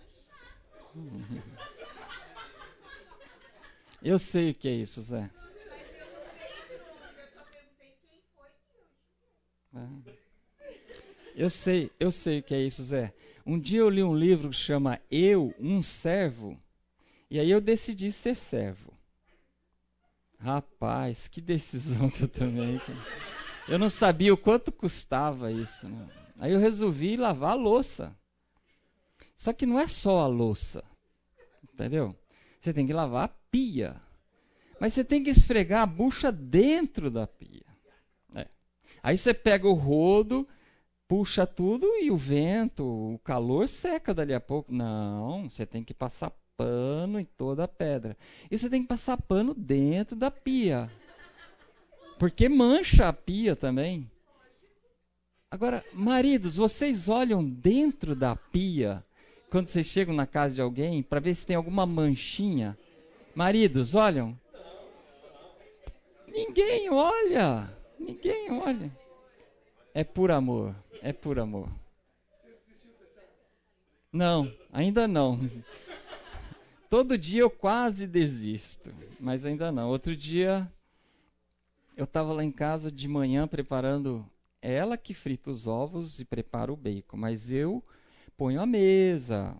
[4.02, 5.30] Eu sei o que é isso, Zé.
[9.72, 10.18] Enxuguei.
[11.36, 13.14] Eu sei, eu sei o que é isso, Zé.
[13.46, 16.58] Um dia eu li um livro que chama Eu, um servo,
[17.30, 18.92] e aí eu decidi ser servo.
[20.40, 22.80] Rapaz, que decisão que eu tomei.
[23.68, 25.88] Eu não sabia o quanto custava isso.
[25.88, 26.08] Né?
[26.36, 28.18] Aí eu resolvi lavar a louça.
[29.40, 30.84] Só que não é só a louça.
[31.72, 32.14] Entendeu?
[32.60, 33.98] Você tem que lavar a pia.
[34.78, 37.64] Mas você tem que esfregar a bucha dentro da pia.
[38.34, 38.46] É.
[39.02, 40.46] Aí você pega o rodo,
[41.08, 44.74] puxa tudo e o vento, o calor seca dali a pouco.
[44.74, 48.18] Não, você tem que passar pano em toda a pedra.
[48.50, 50.90] E você tem que passar pano dentro da pia.
[52.18, 54.06] Porque mancha a pia também.
[55.50, 59.02] Agora, maridos, vocês olham dentro da pia
[59.50, 62.78] quando vocês chegam na casa de alguém para ver se tem alguma manchinha?
[63.34, 64.38] Maridos, olham?
[66.28, 67.76] Ninguém olha.
[67.98, 68.96] Ninguém olha.
[69.92, 70.74] É por amor.
[71.02, 71.68] É por amor.
[74.12, 75.50] Não, ainda não.
[76.88, 79.88] Todo dia eu quase desisto, mas ainda não.
[79.88, 80.70] Outro dia
[81.96, 84.24] eu estava lá em casa de manhã preparando.
[84.62, 87.82] Ela que frita os ovos e prepara o bacon, mas eu
[88.40, 89.54] ponho a mesa,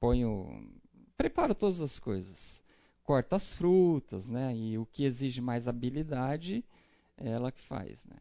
[0.00, 0.66] ponho,
[1.14, 2.62] preparo todas as coisas.
[3.04, 4.56] corta as frutas, né?
[4.56, 6.64] E o que exige mais habilidade,
[7.18, 8.16] é ela que faz, né?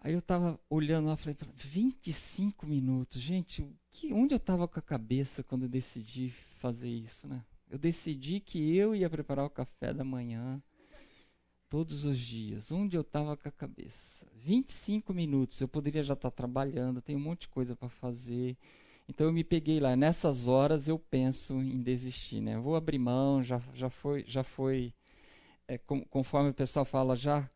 [0.00, 4.82] Aí eu estava olhando lá, falei, 25 minutos, gente, que, onde eu estava com a
[4.82, 7.44] cabeça quando eu decidi fazer isso, né?
[7.70, 10.60] Eu decidi que eu ia preparar o café da manhã
[11.72, 12.70] todos os dias.
[12.70, 14.26] Onde eu estava com a cabeça?
[14.44, 18.58] 25 minutos, eu poderia já estar tá trabalhando, tem um monte de coisa para fazer.
[19.08, 19.96] Então eu me peguei lá.
[19.96, 22.58] Nessas horas eu penso em desistir, né?
[22.58, 24.92] vou abrir mão, já, já foi, já foi
[25.66, 27.48] é, com, conforme o pessoal fala, já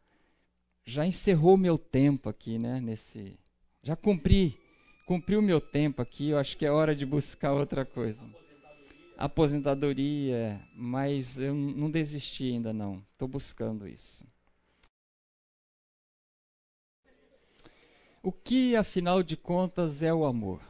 [0.83, 2.81] já encerrou meu tempo aqui, né?
[2.81, 3.39] Nesse,
[3.83, 4.59] já cumpri,
[5.05, 6.31] cumpri o meu tempo aqui.
[6.31, 8.23] Eu acho que é hora de buscar outra coisa.
[9.17, 13.03] Aposentadoria, mas eu não desisti ainda não.
[13.13, 14.25] Estou buscando isso.
[18.23, 20.61] O que, afinal de contas, é o amor?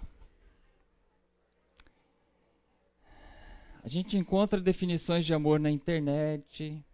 [3.82, 6.84] A gente encontra definições de amor na internet,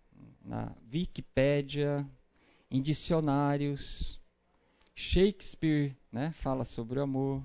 [0.45, 2.07] na Wikipédia,
[2.71, 4.21] em dicionários.
[4.95, 7.43] Shakespeare né, fala sobre o amor.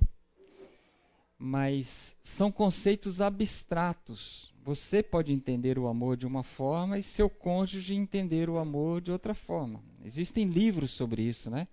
[1.38, 4.53] Mas são conceitos abstratos.
[4.63, 9.11] Você pode entender o amor de uma forma e seu cônjuge entender o amor de
[9.11, 9.81] outra forma.
[10.03, 11.67] Existem livros sobre isso, né?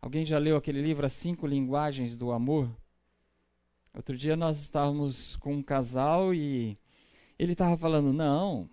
[0.00, 2.68] Alguém já leu aquele livro As Cinco Linguagens do Amor?
[3.94, 6.78] Outro dia nós estávamos com um casal e
[7.38, 8.68] ele estava falando: não,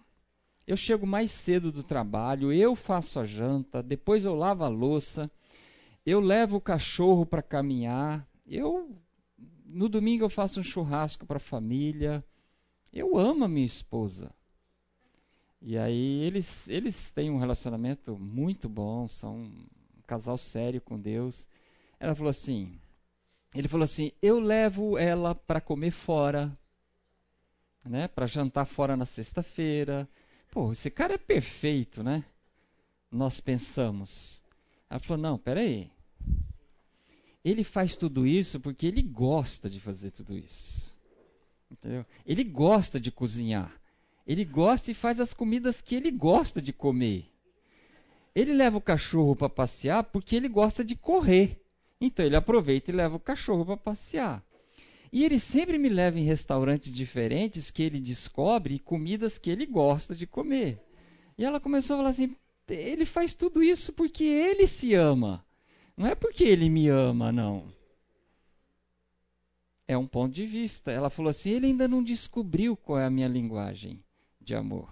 [0.65, 5.29] eu chego mais cedo do trabalho, eu faço a janta, depois eu lavo a louça,
[6.05, 8.95] eu levo o cachorro para caminhar, eu
[9.69, 12.23] no domingo eu faço um churrasco para a família.
[12.91, 14.33] Eu amo a minha esposa.
[15.61, 19.67] E aí eles eles têm um relacionamento muito bom, são um
[20.07, 21.47] casal sério com Deus.
[21.99, 22.79] Ela falou assim,
[23.53, 26.57] ele falou assim: "Eu levo ela para comer fora,
[27.83, 30.07] né, para jantar fora na sexta-feira.
[30.51, 32.23] Pô, esse cara é perfeito, né?
[33.11, 34.41] Nós pensamos.
[34.89, 35.91] Ela falou: não, peraí.
[37.43, 40.95] Ele faz tudo isso porque ele gosta de fazer tudo isso.
[41.71, 42.05] Entendeu?
[42.25, 43.73] Ele gosta de cozinhar.
[44.27, 47.25] Ele gosta e faz as comidas que ele gosta de comer.
[48.35, 51.59] Ele leva o cachorro para passear porque ele gosta de correr.
[51.99, 54.43] Então ele aproveita e leva o cachorro para passear.
[55.11, 59.65] E ele sempre me leva em restaurantes diferentes que ele descobre e comidas que ele
[59.65, 60.79] gosta de comer.
[61.37, 62.35] E ela começou a falar assim:
[62.67, 65.43] ele faz tudo isso porque ele se ama.
[65.99, 67.71] Não é porque ele me ama, não.
[69.87, 70.91] É um ponto de vista.
[70.91, 74.03] Ela falou assim: ele ainda não descobriu qual é a minha linguagem
[74.41, 74.91] de amor.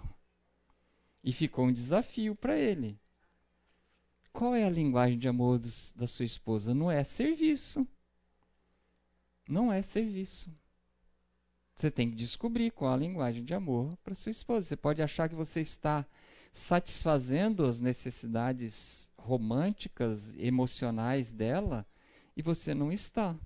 [1.24, 2.96] E ficou um desafio para ele.
[4.32, 6.72] Qual é a linguagem de amor dos, da sua esposa?
[6.72, 7.84] Não é serviço
[9.48, 10.54] não é serviço.
[11.74, 14.66] Você tem que descobrir qual a linguagem de amor para sua esposa.
[14.66, 16.04] Você pode achar que você está
[16.52, 21.86] satisfazendo as necessidades românticas, emocionais dela,
[22.36, 23.36] e você não está.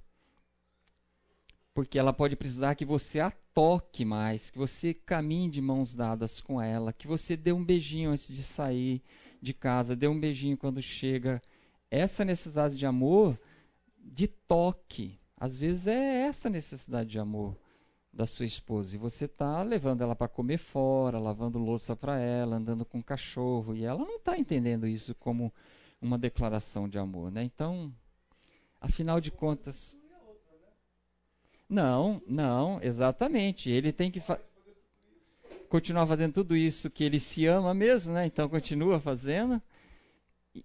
[1.75, 6.41] Porque ela pode precisar que você a toque mais, que você caminhe de mãos dadas
[6.41, 9.03] com ela, que você dê um beijinho antes de sair
[9.41, 11.41] de casa, dê um beijinho quando chega.
[11.91, 13.39] Essa necessidade de amor,
[13.99, 17.57] de toque, às vezes é essa necessidade de amor
[18.13, 22.57] da sua esposa e você está levando ela para comer fora, lavando louça para ela,
[22.57, 25.53] andando com cachorro e ela não está entendendo isso como
[26.01, 27.43] uma declaração de amor, né?
[27.43, 27.93] Então,
[28.81, 29.97] afinal de contas,
[31.69, 33.71] não, não, exatamente.
[33.71, 34.39] Ele tem que fa
[35.71, 38.27] continuar fazendo tudo isso que ele se ama mesmo, né?
[38.27, 39.63] Então continua fazendo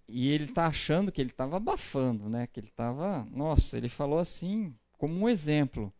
[0.05, 2.45] e ele está achando que ele estava abafando, né?
[2.47, 5.93] Que ele estava, nossa, ele falou assim como um exemplo.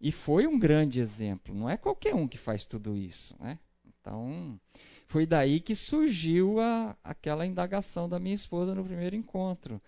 [0.00, 1.54] E foi um grande exemplo.
[1.54, 3.58] Não é qualquer um que faz tudo isso, né?
[3.84, 4.58] Então,
[5.06, 9.80] foi daí que surgiu a, aquela indagação da minha esposa no primeiro encontro.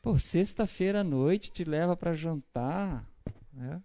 [0.00, 3.04] Pô, sexta-feira à noite te leva para jantar,
[3.52, 3.82] né?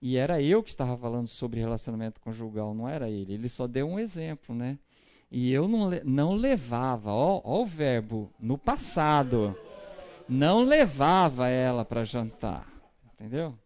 [0.00, 3.32] E era eu que estava falando sobre relacionamento conjugal, não era ele.
[3.32, 4.78] Ele só deu um exemplo, né?
[5.30, 9.56] E eu não, não levava, ó, ó o verbo, no passado.
[10.28, 12.70] Não levava ela para jantar.
[13.14, 13.58] Entendeu?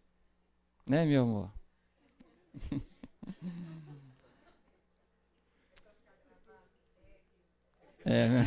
[0.89, 1.51] Né, meu amor?
[8.03, 8.27] É.
[8.27, 8.45] Né?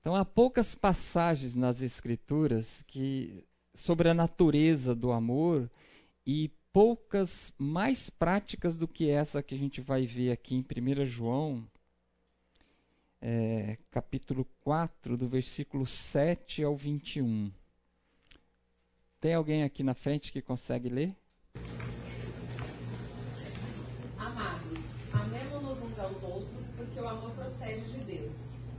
[0.00, 3.44] Então há poucas passagens nas escrituras que
[3.74, 5.70] sobre a natureza do amor
[6.26, 11.04] e poucas mais práticas do que essa que a gente vai ver aqui em 1
[11.04, 11.68] João,
[13.24, 17.52] é, capítulo 4, do versículo 7 ao 21.
[19.20, 21.14] Tem alguém aqui na frente que consegue ler?
[24.18, 24.80] Amados,
[25.12, 28.34] amemos-nos uns aos outros, porque o amor procede de Deus.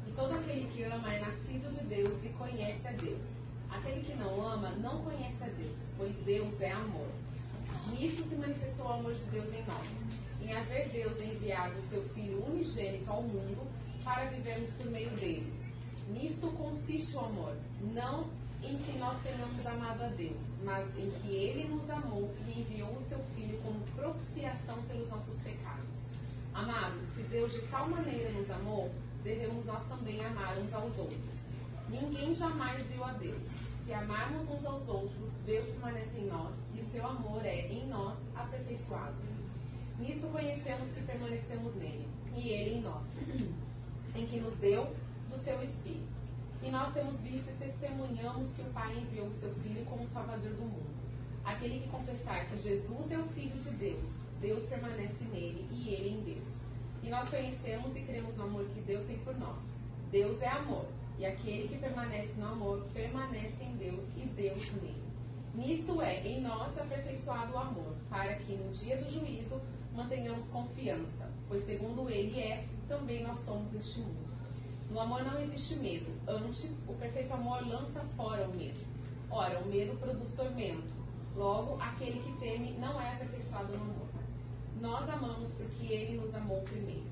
[0.06, 3.24] E todo aquele que ama é nascido de Deus e conhece a Deus.
[3.70, 7.08] Aquele que não ama não conhece a Deus, pois Deus é amor.
[7.92, 9.88] Nisso se manifestou o amor de Deus em nós,
[10.42, 13.66] em haver Deus enviado o seu Filho unigênito ao mundo
[14.04, 15.54] para vivermos por meio dele.
[16.10, 17.56] Nisto consiste o amor,
[17.94, 18.28] não
[18.62, 22.94] em que nós tenhamos amado a Deus, mas em que Ele nos amou e enviou
[22.94, 26.04] o seu Filho como propiciação pelos nossos pecados.
[26.54, 28.92] Amados, se Deus de tal maneira nos amou,
[29.24, 31.40] devemos nós também amar uns aos outros.
[31.90, 33.50] Ninguém jamais viu a Deus.
[33.86, 37.86] Se amarmos uns aos outros, Deus permanece em nós e o seu amor é, em
[37.88, 39.16] nós, aperfeiçoado.
[40.00, 43.06] Nisto conhecemos que permanecemos nele e ele em nós,
[44.16, 44.96] em que nos deu
[45.30, 46.14] do seu Espírito.
[46.62, 50.54] E nós temos visto e testemunhamos que o Pai enviou o seu Filho como Salvador
[50.54, 50.94] do mundo.
[51.44, 56.10] Aquele que confessar que Jesus é o Filho de Deus, Deus permanece nele e ele
[56.10, 56.62] em Deus.
[57.02, 59.76] E nós conhecemos e cremos no amor que Deus tem por nós.
[60.10, 60.86] Deus é amor,
[61.20, 65.04] e aquele que permanece no amor permanece em Deus e Deus nele.
[65.54, 69.62] Nisto é, em nós aperfeiçoado o amor, para que no dia do juízo
[69.94, 74.24] mantenhamos confiança, pois segundo ele é, também nós somos neste mundo.
[74.92, 78.80] No amor não existe medo, antes, o perfeito amor lança fora o medo.
[79.32, 80.94] Ora, o medo produz tormento.
[81.36, 84.08] Logo, aquele que teme não é aperfeiçoado no amor.
[84.80, 87.06] Nós amamos porque ele nos amou primeiro.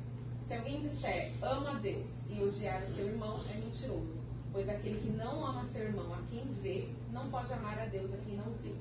[0.47, 4.19] Se alguém disser ama a Deus e odiar o seu irmão, é mentiroso,
[4.51, 8.13] pois aquele que não ama seu irmão a quem vê, não pode amar a Deus
[8.13, 8.75] a quem não vê.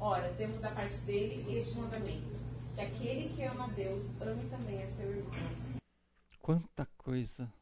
[0.00, 2.38] Ora, temos da parte dele este mandamento:
[2.74, 5.67] que aquele que ama a Deus ame também a seu irmão.
[6.48, 7.52] Quanta coisa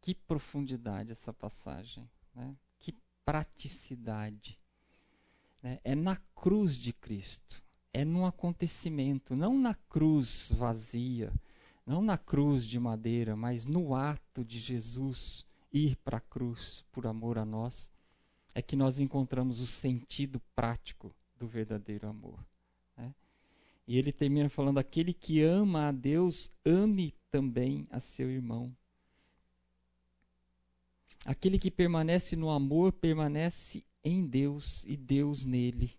[0.00, 2.54] que profundidade essa passagem, né?
[2.78, 2.94] que
[3.24, 4.60] praticidade.
[5.60, 5.80] Né?
[5.82, 7.60] É na cruz de Cristo,
[7.92, 11.32] é num acontecimento, não na cruz vazia,
[11.84, 17.08] não na cruz de madeira, mas no ato de Jesus ir para a cruz por
[17.08, 17.90] amor a nós,
[18.54, 22.38] é que nós encontramos o sentido prático do verdadeiro amor.
[22.96, 23.12] Né?
[23.84, 28.70] E ele termina falando: aquele que ama a Deus, ame também a seu irmão.
[31.24, 35.96] Aquele que permanece no amor permanece em Deus e Deus nele.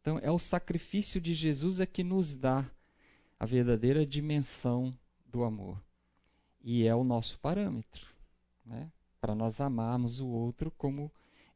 [0.00, 2.70] Então, é o sacrifício de Jesus é que nos dá
[3.38, 5.82] a verdadeira dimensão do amor.
[6.62, 8.06] E é o nosso parâmetro,
[8.64, 8.90] né?
[9.20, 11.10] para nós amarmos o outro como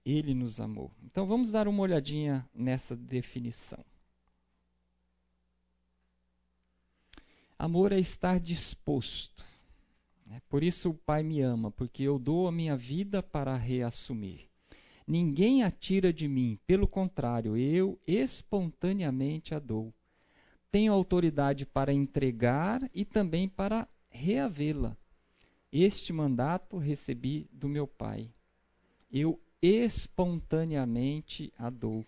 [0.05, 0.91] ele nos amou.
[1.05, 3.85] Então, vamos dar uma olhadinha nessa definição.
[7.65, 9.45] Amor é estar disposto
[10.35, 14.49] é, por isso o Pai me ama, porque eu dou a minha vida para reassumir.
[15.07, 19.93] Ninguém a tira de mim, pelo contrário, eu espontaneamente a dou.
[20.73, 24.97] Tenho autoridade para entregar e também para reavê-la.
[25.71, 28.29] Este mandato recebi do meu Pai.
[29.13, 32.05] Eu espontaneamente a dou.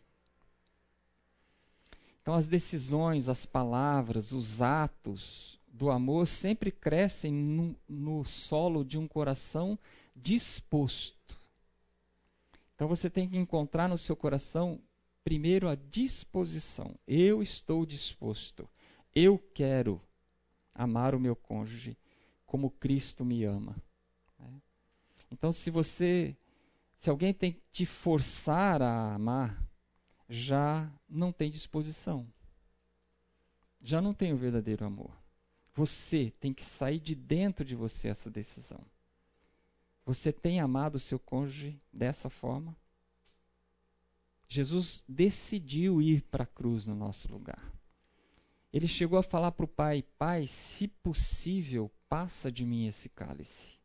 [2.26, 8.98] Então, as decisões, as palavras, os atos, do amor sempre crescem no, no solo de
[8.98, 9.78] um coração
[10.12, 11.38] disposto.
[12.74, 14.80] Então você tem que encontrar no seu coração
[15.22, 16.96] primeiro a disposição.
[17.06, 18.68] Eu estou disposto.
[19.14, 20.02] Eu quero
[20.74, 21.96] amar o meu cônjuge
[22.44, 23.76] como Cristo me ama.
[24.36, 24.50] Né?
[25.30, 26.36] Então, se você,
[26.98, 29.65] se alguém tem que te forçar a amar,
[30.28, 32.26] já não tem disposição.
[33.80, 35.12] Já não tem o verdadeiro amor.
[35.74, 38.80] Você tem que sair de dentro de você essa decisão.
[40.04, 42.76] Você tem amado o seu cônjuge dessa forma?
[44.48, 47.72] Jesus decidiu ir para a cruz no nosso lugar.
[48.72, 53.78] Ele chegou a falar para o Pai: Pai, se possível, passa de mim esse cálice.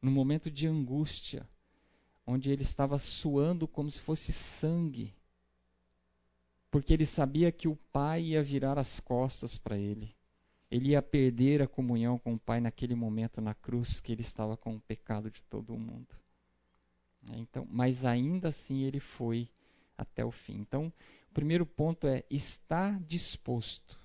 [0.00, 1.48] No momento de angústia,
[2.26, 5.14] onde ele estava suando como se fosse sangue,
[6.72, 10.12] porque ele sabia que o Pai ia virar as costas para ele
[10.72, 14.56] ele ia perder a comunhão com o Pai naquele momento na cruz que ele estava
[14.56, 16.16] com o pecado de todo o mundo.
[17.30, 19.50] É, então, mas ainda assim ele foi
[19.98, 20.54] até o fim.
[20.54, 20.90] Então,
[21.30, 24.00] o primeiro ponto é estar disposto.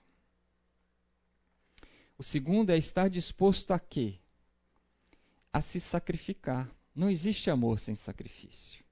[2.18, 4.20] O segundo é estar disposto a quê?
[5.53, 6.70] A se sacrificar.
[6.93, 8.84] Não existe amor sem sacrifício.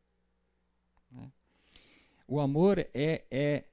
[2.28, 3.66] O amor é, é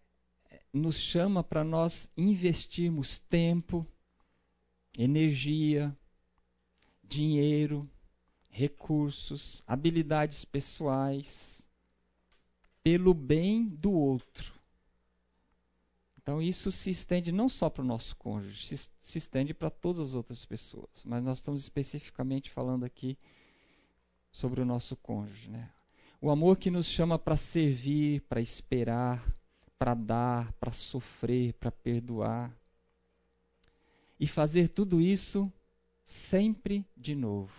[0.73, 3.87] nos chama para nós investirmos tempo,
[4.97, 5.97] energia,
[7.03, 7.89] dinheiro,
[8.49, 11.67] recursos, habilidades pessoais,
[12.83, 14.53] pelo bem do outro.
[16.23, 19.99] Então isso se estende não só para o nosso cônjuge, se, se estende para todas
[19.99, 21.05] as outras pessoas.
[21.05, 23.19] Mas nós estamos especificamente falando aqui
[24.31, 25.51] sobre o nosso cônjuge.
[25.51, 25.69] Né?
[26.25, 29.29] O amor que nos chama para servir, para esperar,
[29.77, 32.57] para dar, para sofrer, para perdoar.
[34.20, 35.53] E fazer tudo isso
[36.05, 37.53] sempre de novo.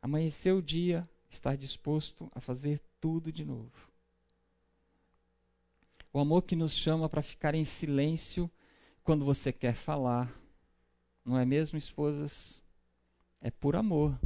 [0.00, 3.90] Amanhecer o dia, estar disposto a fazer tudo de novo.
[6.12, 8.48] O amor que nos chama para ficar em silêncio
[9.02, 10.32] quando você quer falar.
[11.24, 12.62] Não é mesmo, esposas?
[13.40, 14.16] É por amor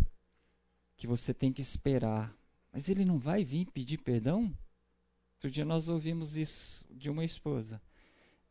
[0.95, 2.31] que você tem que esperar.
[2.75, 4.53] Mas ele não vai vir pedir perdão?
[5.35, 7.81] Outro dia nós ouvimos isso de uma esposa.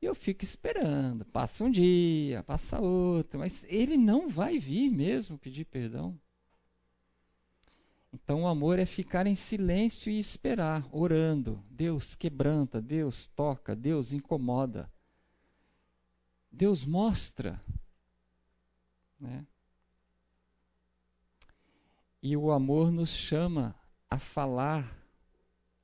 [0.02, 1.26] E eu fico esperando.
[1.26, 3.38] Passa um dia, passa outro.
[3.38, 6.18] Mas ele não vai vir mesmo pedir perdão.
[8.14, 11.62] Então o amor é ficar em silêncio e esperar, orando.
[11.70, 14.90] Deus quebranta, Deus toca, Deus incomoda.
[16.50, 17.62] Deus mostra.
[19.20, 19.46] Né?
[22.22, 23.76] E o amor nos chama
[24.14, 24.96] a falar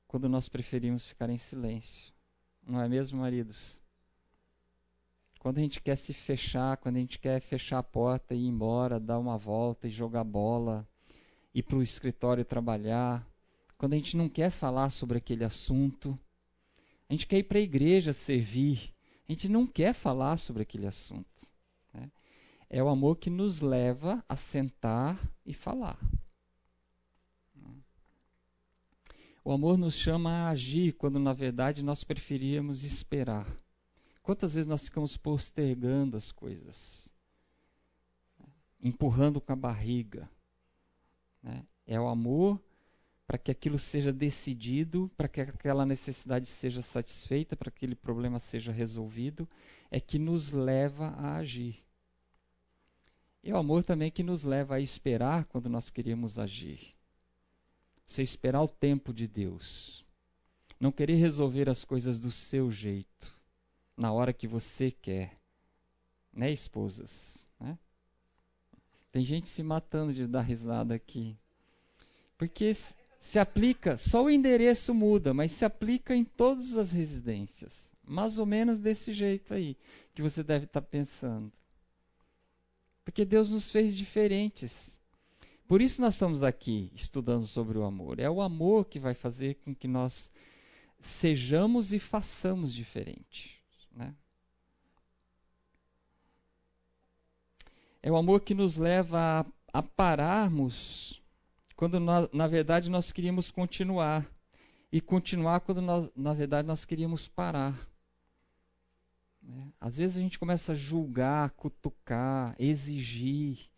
[0.06, 2.14] quando nós preferimos ficar em silêncio.
[2.64, 3.80] Não é mesmo, maridos?
[5.40, 8.46] Quando a gente quer se fechar, quando a gente quer fechar a porta e ir
[8.46, 10.88] embora, dar uma volta e jogar bola,
[11.52, 13.26] ir para o escritório trabalhar,
[13.76, 16.16] quando a gente não quer falar sobre aquele assunto,
[17.08, 18.94] a gente quer ir para a igreja servir,
[19.28, 21.48] a gente não quer falar sobre aquele assunto.
[21.92, 22.08] Né?
[22.68, 25.98] É o amor que nos leva a sentar e falar.
[29.42, 33.46] O amor nos chama a agir quando na verdade nós preferíamos esperar.
[34.22, 37.12] Quantas vezes nós ficamos postergando as coisas,
[38.80, 40.30] empurrando com a barriga,
[41.42, 41.64] né?
[41.86, 42.60] É o amor
[43.26, 48.38] para que aquilo seja decidido, para que aquela necessidade seja satisfeita, para que aquele problema
[48.38, 49.48] seja resolvido,
[49.90, 51.82] é que nos leva a agir.
[53.42, 56.94] E o amor também que nos leva a esperar quando nós queremos agir.
[58.10, 60.04] Você esperar o tempo de Deus.
[60.80, 63.32] Não querer resolver as coisas do seu jeito,
[63.96, 65.38] na hora que você quer.
[66.32, 67.46] Né, esposas?
[67.60, 67.78] Né?
[69.12, 71.38] Tem gente se matando de dar risada aqui.
[72.36, 72.74] Porque
[73.20, 77.92] se aplica, só o endereço muda, mas se aplica em todas as residências.
[78.02, 79.76] Mais ou menos desse jeito aí
[80.16, 81.52] que você deve estar tá pensando.
[83.04, 84.99] Porque Deus nos fez diferentes.
[85.70, 88.18] Por isso nós estamos aqui estudando sobre o amor.
[88.18, 90.28] É o amor que vai fazer com que nós
[91.00, 93.56] sejamos e façamos diferente.
[93.92, 94.12] Né?
[98.02, 101.22] É o amor que nos leva a, a pararmos
[101.76, 104.28] quando nós, na verdade nós queríamos continuar.
[104.90, 107.78] E continuar quando nós, na verdade nós queríamos parar.
[109.40, 109.72] Né?
[109.80, 113.69] Às vezes a gente começa a julgar, cutucar, exigir.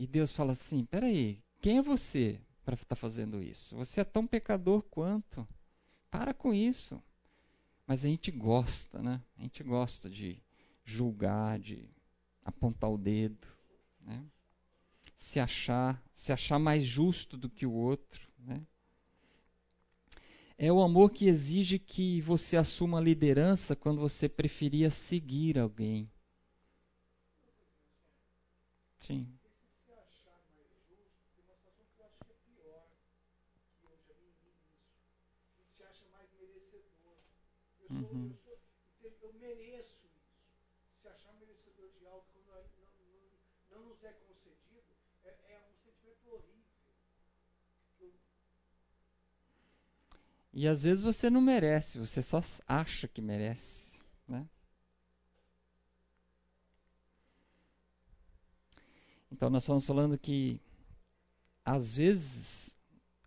[0.00, 3.76] E Deus fala assim: peraí, quem é você para estar tá fazendo isso?
[3.76, 5.46] Você é tão pecador quanto.
[6.10, 7.02] Para com isso.
[7.86, 9.22] Mas a gente gosta, né?
[9.36, 10.42] A gente gosta de
[10.86, 11.86] julgar, de
[12.42, 13.46] apontar o dedo,
[14.00, 14.24] né?
[15.18, 18.66] se achar, se achar mais justo do que o outro, né?
[20.56, 26.10] É o amor que exige que você assuma a liderança quando você preferia seguir alguém.
[28.98, 29.28] Sim.
[37.90, 38.32] Uhum.
[39.20, 40.00] Eu mereço
[43.70, 44.84] nos é concedido,
[45.24, 46.60] é, é um sentimento horrível.
[50.52, 54.48] E às vezes você não merece, você só acha que merece, né?
[59.30, 60.60] Então nós estamos falando que
[61.64, 62.74] às vezes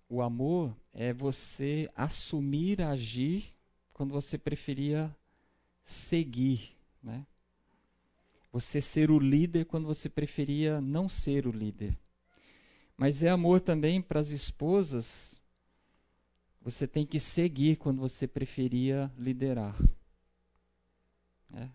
[0.10, 3.53] o amor é você assumir agir
[3.94, 5.16] quando você preferia
[5.84, 7.26] seguir, né?
[8.52, 11.98] Você ser o líder quando você preferia não ser o líder.
[12.98, 15.42] Mas é amor também para as esposas.
[16.62, 19.76] Você tem que seguir quando você preferia liderar.
[21.54, 21.70] É.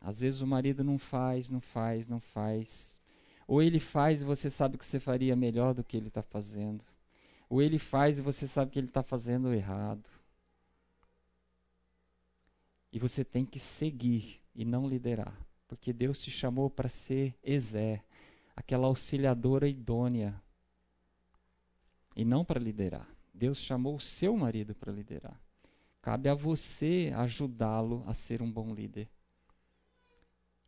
[0.00, 2.98] Às vezes o marido não faz, não faz, não faz.
[3.46, 6.84] Ou ele faz e você sabe que você faria melhor do que ele está fazendo.
[7.48, 10.08] Ou ele faz e você sabe que ele está fazendo errado.
[12.92, 15.36] E você tem que seguir e não liderar
[15.70, 18.02] porque Deus te chamou para ser Ezé,
[18.56, 20.34] aquela auxiliadora idônea,
[22.16, 23.08] e não para liderar.
[23.32, 25.40] Deus chamou o seu marido para liderar.
[26.02, 29.08] Cabe a você ajudá-lo a ser um bom líder.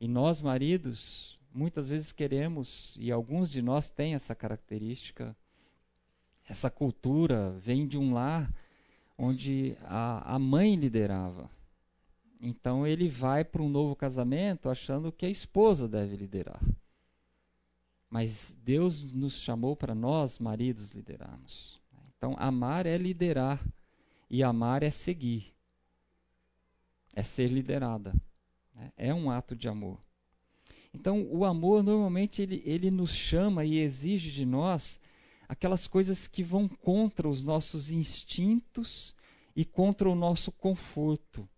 [0.01, 5.37] E nós, maridos, muitas vezes queremos, e alguns de nós têm essa característica,
[6.49, 8.55] essa cultura vem de um lar
[9.19, 11.51] onde a, a mãe liderava.
[12.45, 16.61] Então ele vai para um novo casamento achando que a esposa deve liderar.
[18.11, 21.81] Mas Deus nos chamou para nós, maridos, liderarmos.
[22.19, 23.65] Então, amar é liderar
[24.29, 25.55] e amar é seguir.
[27.15, 28.13] É ser liderada.
[28.75, 28.93] Né?
[28.97, 29.99] É um ato de amor.
[30.93, 35.01] Então, o amor normalmente ele, ele nos chama e exige de nós
[35.49, 39.15] aquelas coisas que vão contra os nossos instintos
[39.55, 41.49] e contra o nosso conforto.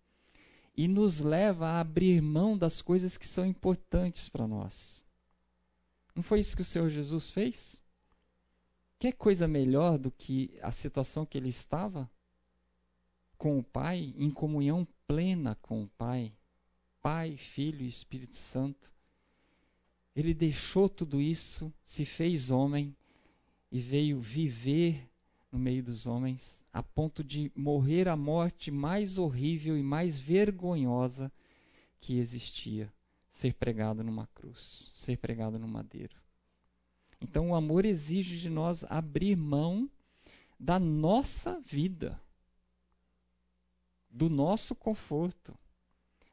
[0.77, 5.03] E nos leva a abrir mão das coisas que são importantes para nós.
[6.13, 7.81] Não foi isso que o Senhor Jesus fez?
[8.99, 12.09] Que coisa melhor do que a situação que ele estava
[13.37, 16.33] com o Pai, em comunhão plena com o Pai,
[17.01, 18.91] Pai, Filho e Espírito Santo.
[20.15, 22.95] Ele deixou tudo isso, se fez homem
[23.71, 25.09] e veio viver
[25.55, 31.31] no meio dos homens, a ponto de morrer a morte mais horrível e mais vergonhosa
[32.01, 32.93] que existia
[33.31, 36.13] ser pregado numa cruz, ser pregado no madeiro.
[37.21, 39.89] Então o amor exige de nós abrir mão
[40.59, 42.19] da nossa vida,
[44.09, 45.57] do nosso conforto,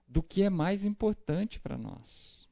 [0.09, 2.49] do que é mais importante para nós.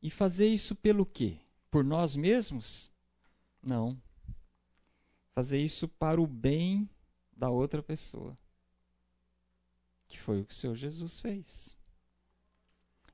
[0.00, 1.38] E fazer isso pelo quê?
[1.72, 2.93] Por nós mesmos?
[3.64, 4.00] Não.
[5.34, 6.88] Fazer isso para o bem
[7.36, 8.36] da outra pessoa.
[10.06, 11.76] Que foi o que o Senhor Jesus fez.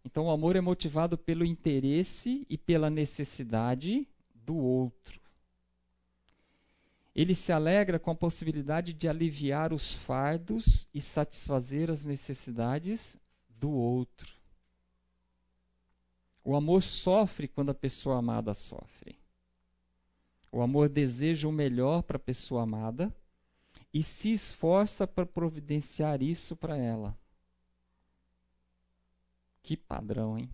[0.04, 5.20] Então, o amor é motivado pelo interesse e pela necessidade do outro.
[7.14, 13.16] Ele se alegra com a possibilidade de aliviar os fardos e satisfazer as necessidades
[13.48, 14.34] do outro.
[16.42, 19.19] O amor sofre quando a pessoa amada sofre.
[20.52, 23.14] O amor deseja o melhor para a pessoa amada
[23.92, 27.16] e se esforça para providenciar isso para ela.
[29.62, 30.52] Que padrão, hein?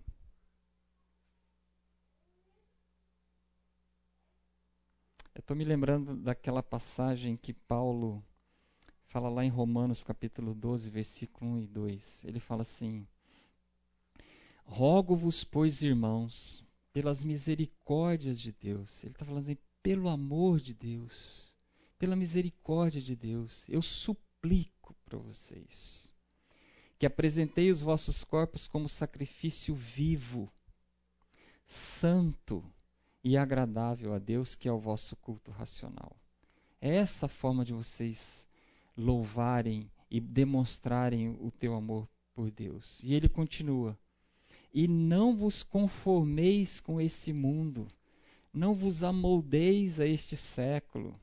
[5.33, 8.23] Eu estou me lembrando daquela passagem que Paulo
[9.07, 12.23] fala lá em Romanos capítulo 12, versículo 1 e 2.
[12.25, 13.07] Ele fala assim:
[14.65, 19.03] Rogo-vos, pois, irmãos, pelas misericórdias de Deus.
[19.03, 21.55] Ele está falando assim, pelo amor de Deus,
[21.97, 26.13] pela misericórdia de Deus, eu suplico para vocês
[26.99, 30.51] que apresentei os vossos corpos como sacrifício vivo,
[31.65, 32.61] santo
[33.23, 36.17] e agradável a Deus, que é o vosso culto racional.
[36.81, 38.45] É essa a forma de vocês
[38.97, 42.99] louvarem e demonstrarem o teu amor por Deus.
[43.01, 43.97] E ele continua:
[44.73, 47.87] E não vos conformeis com esse mundo,
[48.57, 51.17] não vos amoldeis a este século,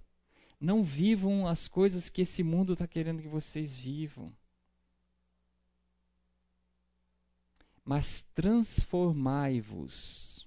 [0.60, 4.32] não vivam as coisas que esse mundo está querendo que vocês vivam
[7.84, 10.46] mas transformai-vos.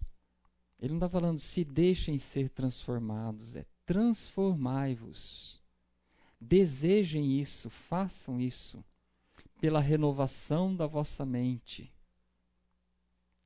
[0.80, 5.62] Ele não está falando se deixem ser transformados, é transformai-vos.
[6.42, 8.84] Desejem isso, façam isso,
[9.60, 11.92] pela renovação da vossa mente.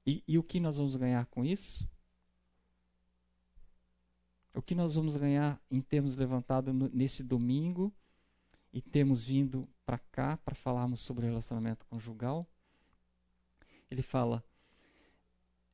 [0.05, 1.87] E, e o que nós vamos ganhar com isso?
[4.53, 7.93] O que nós vamos ganhar em termos levantado nesse domingo
[8.73, 12.47] e temos vindo para cá para falarmos sobre relacionamento conjugal?
[13.91, 14.43] ele fala: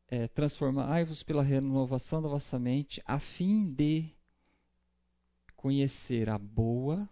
[0.08, 4.10] é, transformai-vos pela renovação da vossa mente, a fim de
[5.56, 7.08] conhecer a boa,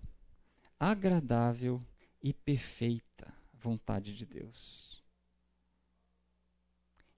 [0.79, 1.81] agradável
[2.21, 4.94] e perfeita vontade de Deus.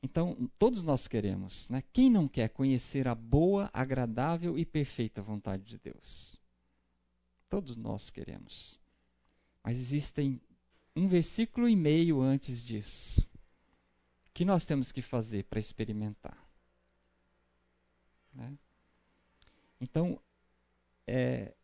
[0.02, 1.84] Então, todos nós queremos, né?
[1.92, 6.40] Quem não quer conhecer a boa, agradável e perfeita vontade de Deus?
[7.50, 8.80] Todos nós queremos.
[9.64, 10.40] Mas existem
[10.96, 13.28] um versículo e meio antes disso
[14.34, 16.38] que nós temos que fazer para experimentar?
[18.32, 18.56] Né?
[19.82, 20.22] Então,
[21.08, 21.56] é,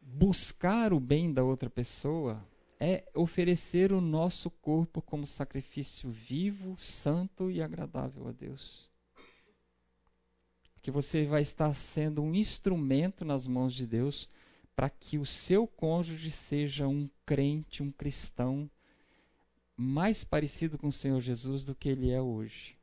[0.00, 2.40] buscar o bem da outra pessoa
[2.78, 8.90] é oferecer o nosso corpo como sacrifício vivo, santo e agradável a Deus.
[10.74, 14.28] Porque você vai estar sendo um instrumento nas mãos de Deus
[14.74, 18.70] para que o seu cônjuge seja um crente, um cristão
[19.74, 22.76] mais parecido com o Senhor Jesus do que ele é hoje.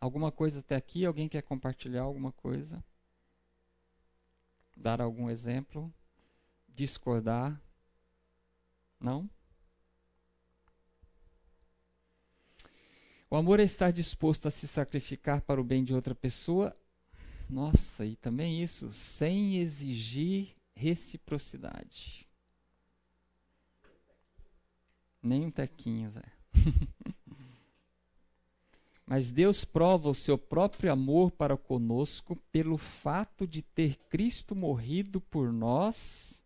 [0.00, 1.04] Alguma coisa até aqui?
[1.04, 2.82] Alguém quer compartilhar alguma coisa?
[4.80, 5.92] Dar algum exemplo?
[6.74, 7.60] Discordar?
[8.98, 9.28] Não?
[13.28, 16.74] O amor é estar disposto a se sacrificar para o bem de outra pessoa.
[17.48, 22.26] Nossa, e também isso, sem exigir reciprocidade.
[25.22, 26.22] Nem um tequinho, Zé.
[29.10, 35.20] Mas Deus prova o seu próprio amor para conosco pelo fato de ter Cristo morrido
[35.20, 36.40] por nós,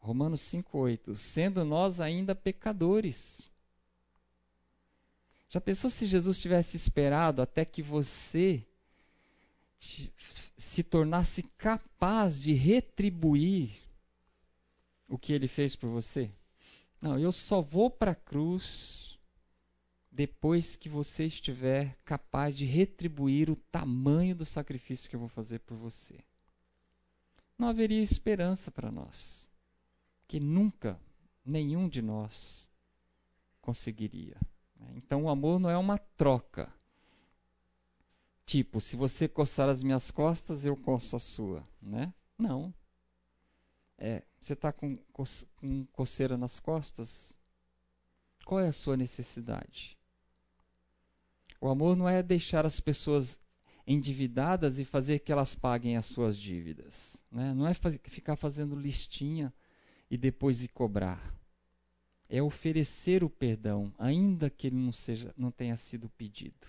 [0.00, 3.48] Romanos 5,8, sendo nós ainda pecadores.
[5.48, 8.66] Já pensou se Jesus tivesse esperado até que você
[10.58, 13.80] se tornasse capaz de retribuir
[15.08, 16.28] o que ele fez por você?
[17.00, 19.11] Não, eu só vou para a cruz
[20.12, 25.60] depois que você estiver capaz de retribuir o tamanho do sacrifício que eu vou fazer
[25.60, 26.22] por você.
[27.58, 29.48] Não haveria esperança para nós,
[30.28, 31.00] que nunca
[31.42, 32.68] nenhum de nós
[33.62, 34.36] conseguiria.
[34.94, 36.70] Então o amor não é uma troca.
[38.44, 42.12] Tipo, se você coçar as minhas costas, eu coço a sua, né?
[42.36, 42.74] Não.
[43.96, 44.98] É, você está com,
[45.56, 47.34] com coceira nas costas?
[48.44, 49.96] Qual é a sua necessidade?
[51.62, 53.38] O amor não é deixar as pessoas
[53.86, 57.16] endividadas e fazer que elas paguem as suas dívidas.
[57.30, 57.54] Né?
[57.54, 59.54] Não é ficar fazendo listinha
[60.10, 61.32] e depois ir cobrar.
[62.28, 66.66] É oferecer o perdão, ainda que ele não, seja, não tenha sido pedido.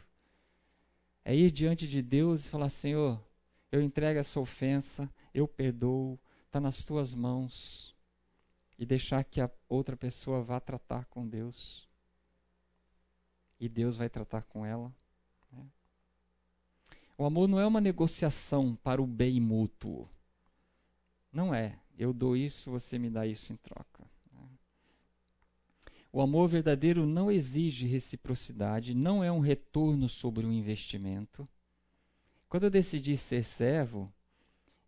[1.26, 3.20] É ir diante de Deus e falar: Senhor,
[3.72, 7.96] eu entrego essa ofensa, eu perdoo, está nas tuas mãos.
[8.78, 11.92] E deixar que a outra pessoa vá tratar com Deus
[13.64, 14.94] e Deus vai tratar com ela.
[15.50, 15.66] Né?
[17.18, 20.10] O amor não é uma negociação para o bem mútuo.
[21.32, 21.80] Não é.
[21.98, 24.04] Eu dou isso, você me dá isso em troca.
[24.34, 24.42] Né?
[26.12, 31.48] O amor verdadeiro não exige reciprocidade, não é um retorno sobre um investimento.
[32.50, 34.14] Quando eu decidi ser servo,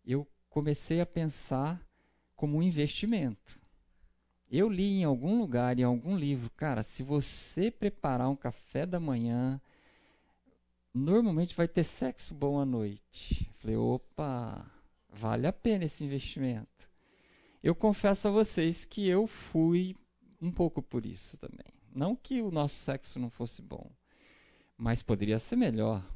[0.04, 1.80] eu comecei a pensar
[2.34, 3.58] como um investimento.
[4.48, 9.00] Eu li em algum lugar, em algum livro, cara, se você preparar um café da
[9.00, 9.60] manhã,
[10.94, 13.50] normalmente vai ter sexo bom à noite.
[13.58, 14.64] Falei, opa,
[15.08, 16.88] vale a pena esse investimento.
[17.60, 19.96] Eu confesso a vocês que eu fui
[20.40, 21.74] um pouco por isso também.
[21.92, 23.90] Não que o nosso sexo não fosse bom,
[24.78, 26.06] mas poderia ser melhor.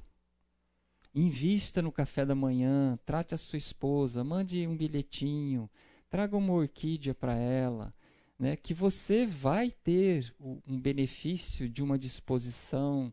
[1.12, 5.68] Invista no café da manhã, trate a sua esposa, mande um bilhetinho,
[6.08, 7.92] traga uma orquídea para ela
[8.40, 13.12] né, que você vai ter um benefício de uma disposição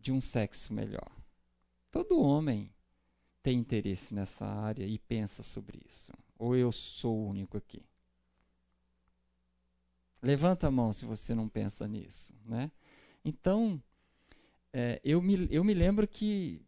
[0.00, 1.12] de um sexo melhor.
[1.90, 2.72] Todo homem
[3.42, 6.10] tem interesse nessa área e pensa sobre isso.
[6.38, 7.82] Ou eu sou o único aqui?
[10.22, 12.70] Levanta a mão se você não pensa nisso, né?
[13.22, 13.80] Então,
[14.72, 16.62] é, eu, me, eu me lembro que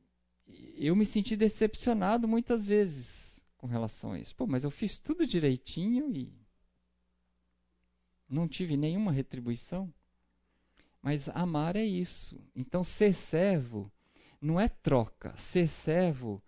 [0.77, 4.37] eu me senti decepcionado muitas vezes com relação a isso.
[4.37, 6.40] Pô, mas eu fiz tudo direitinho e
[8.31, 9.93] não tive nenhuma retribuição.
[11.03, 12.41] Mas amar é isso.
[12.55, 13.91] Então, ser servo
[14.41, 15.37] não é troca.
[15.37, 16.41] Ser servo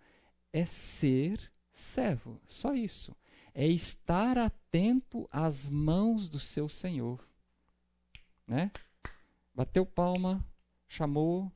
[0.53, 2.39] é ser servo.
[2.47, 3.15] Só isso.
[3.53, 7.27] É estar atento às mãos do seu Senhor.
[8.47, 8.71] Né?
[9.53, 10.43] Bateu palma,
[10.87, 11.51] chamou,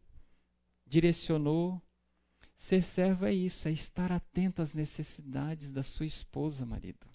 [0.85, 1.81] direcionou.
[2.55, 7.07] Ser servo é isso, é estar atento às necessidades da sua esposa, marido.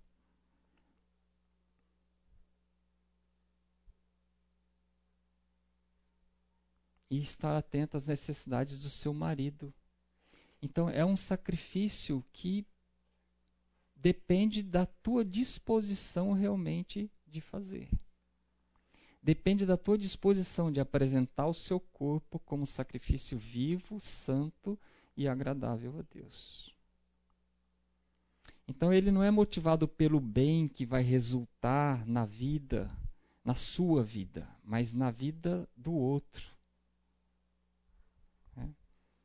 [7.13, 9.71] E estar atento às necessidades do seu marido.
[10.63, 12.67] Então é um sacrifício que
[13.95, 17.91] depende da tua disposição realmente de fazer.
[19.23, 24.79] Depende da tua disposição de apresentar o seu corpo como sacrifício vivo, santo
[25.15, 26.75] e agradável a Deus.
[28.67, 32.91] Então ele não é motivado pelo bem que vai resultar na vida,
[33.45, 36.52] na sua vida, mas na vida do outro.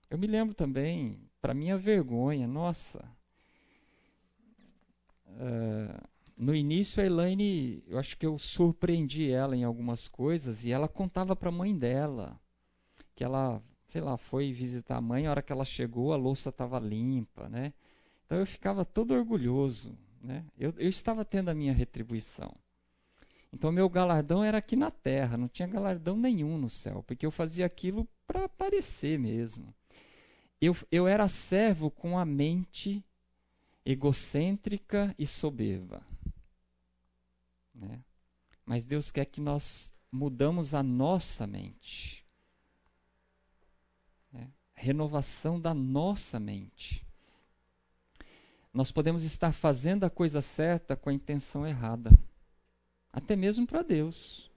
[0.09, 3.03] Eu me lembro também, para minha vergonha, nossa.
[5.27, 10.71] Uh, no início a Elaine, eu acho que eu surpreendi ela em algumas coisas e
[10.71, 12.39] ela contava para a mãe dela
[13.15, 16.49] que ela, sei lá, foi visitar a mãe, a hora que ela chegou a louça
[16.49, 17.73] estava limpa, né?
[18.25, 20.45] Então eu ficava todo orgulhoso, né?
[20.57, 22.55] Eu, eu estava tendo a minha retribuição.
[23.51, 27.31] Então meu galardão era aqui na terra, não tinha galardão nenhum no céu, porque eu
[27.31, 29.73] fazia aquilo para aparecer mesmo.
[30.59, 33.03] Eu, eu era servo com a mente
[33.85, 36.05] egocêntrica e soberba.
[37.73, 38.03] Né?
[38.65, 42.25] Mas Deus quer que nós mudamos a nossa mente.
[44.31, 44.49] Né?
[44.73, 47.05] Renovação da nossa mente.
[48.73, 52.11] Nós podemos estar fazendo a coisa certa com a intenção errada.
[53.11, 54.51] Até mesmo para Deus.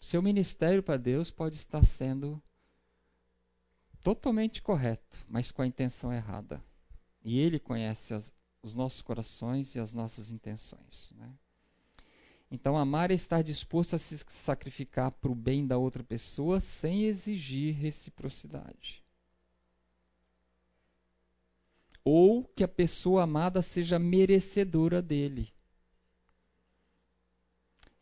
[0.00, 2.42] Seu ministério para Deus pode estar sendo
[4.02, 6.62] totalmente correto, mas com a intenção errada.
[7.22, 8.32] E Ele conhece as,
[8.62, 11.12] os nossos corações e as nossas intenções.
[11.16, 11.32] Né?
[12.50, 17.04] Então, amar é estar disposto a se sacrificar para o bem da outra pessoa sem
[17.04, 19.04] exigir reciprocidade.
[22.02, 25.52] Ou que a pessoa amada seja merecedora dele.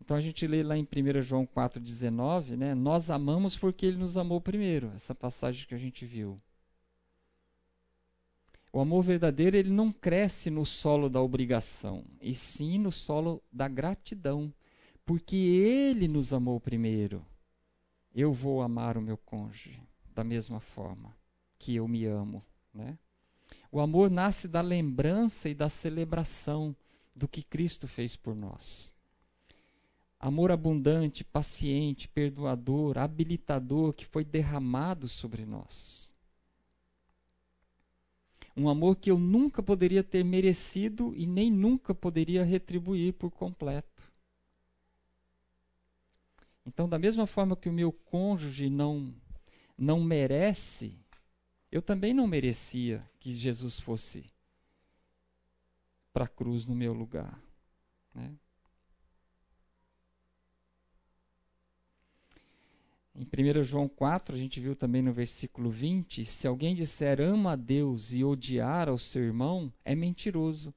[0.09, 2.75] Então a gente lê lá em 1 João 4,19, né?
[2.75, 6.41] Nós amamos porque ele nos amou primeiro, essa passagem que a gente viu.
[8.73, 13.69] O amor verdadeiro ele não cresce no solo da obrigação, e sim no solo da
[13.69, 14.51] gratidão,
[15.05, 17.23] porque ele nos amou primeiro.
[18.15, 19.79] Eu vou amar o meu cônjuge
[20.15, 21.15] da mesma forma
[21.59, 22.43] que eu me amo,
[22.73, 22.99] né?
[23.71, 26.75] O amor nasce da lembrança e da celebração
[27.15, 28.97] do que Cristo fez por nós.
[30.21, 36.11] Amor abundante, paciente, perdoador, habilitador que foi derramado sobre nós.
[38.57, 44.13] Um amor que eu nunca poderia ter merecido e nem nunca poderia retribuir por completo.
[46.67, 49.15] Então, da mesma forma que o meu cônjuge não
[49.79, 50.99] não merece,
[51.71, 54.25] eu também não merecia que Jesus fosse
[56.13, 57.41] para a cruz no meu lugar.
[58.13, 58.35] Né?
[63.19, 67.55] Em 1 João 4, a gente viu também no versículo 20: se alguém disser ama
[67.55, 70.73] a Deus e odiar ao seu irmão, é mentiroso.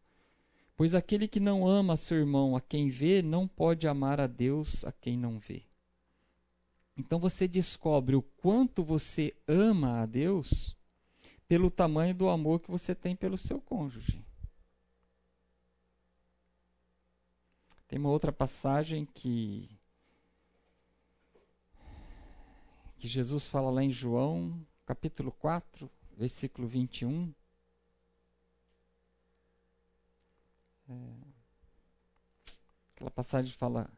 [0.76, 4.84] Pois aquele que não ama seu irmão a quem vê, não pode amar a Deus
[4.84, 5.62] a quem não vê.
[6.98, 10.76] Então você descobre o quanto você ama a Deus
[11.48, 14.26] pelo tamanho do amor que você tem pelo seu cônjuge.
[17.88, 19.70] Tem uma outra passagem que
[23.02, 27.34] que Jesus fala lá em João, capítulo 4, versículo 21.
[30.88, 30.94] É,
[32.94, 33.90] aquela passagem fala: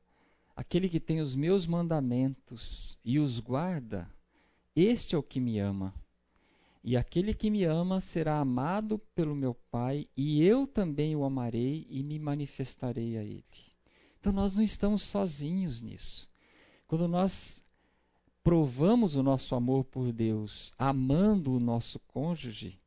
[0.56, 4.10] Aquele que tem os meus mandamentos e os guarda,
[4.74, 5.94] este é o que me ama.
[6.82, 11.86] E aquele que me ama será amado pelo meu Pai, e eu também o amarei
[11.90, 13.44] e me manifestarei a ele.
[14.22, 16.30] Então nós não estamos sozinhos nisso.
[16.88, 17.63] Quando nós
[18.44, 22.80] provamos o nosso amor por Deus amando o nosso cônjuge,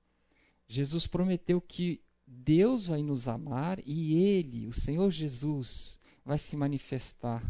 [0.69, 7.43] Jesus prometeu que Deus vai nos amar e Ele, o Senhor Jesus, vai se manifestar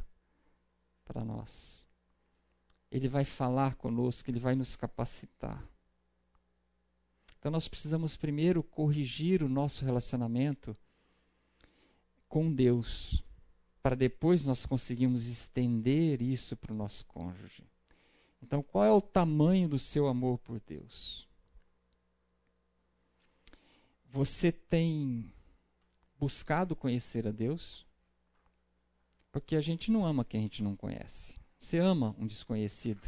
[1.05, 1.87] para nós.
[2.91, 5.67] Ele vai falar conosco, ele vai nos capacitar.
[7.39, 10.77] Então nós precisamos primeiro corrigir o nosso relacionamento
[12.29, 13.25] com Deus,
[13.83, 17.65] para depois nós conseguirmos estender isso para o nosso cônjuge.
[18.43, 21.27] Então, qual é o tamanho do seu amor por Deus?
[24.11, 25.33] Você tem
[26.19, 27.87] buscado conhecer a Deus?
[29.33, 31.39] Porque a gente não ama quem a gente não conhece.
[31.59, 33.07] Você ama um desconhecido.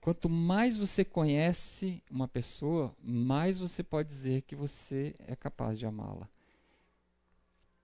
[0.00, 5.84] Quanto mais você conhece uma pessoa, mais você pode dizer que você é capaz de
[5.84, 6.28] amá-la.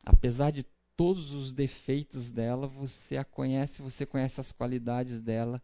[0.04, 0.64] Apesar de
[1.02, 5.60] todos os defeitos dela, você a conhece, você conhece as qualidades dela.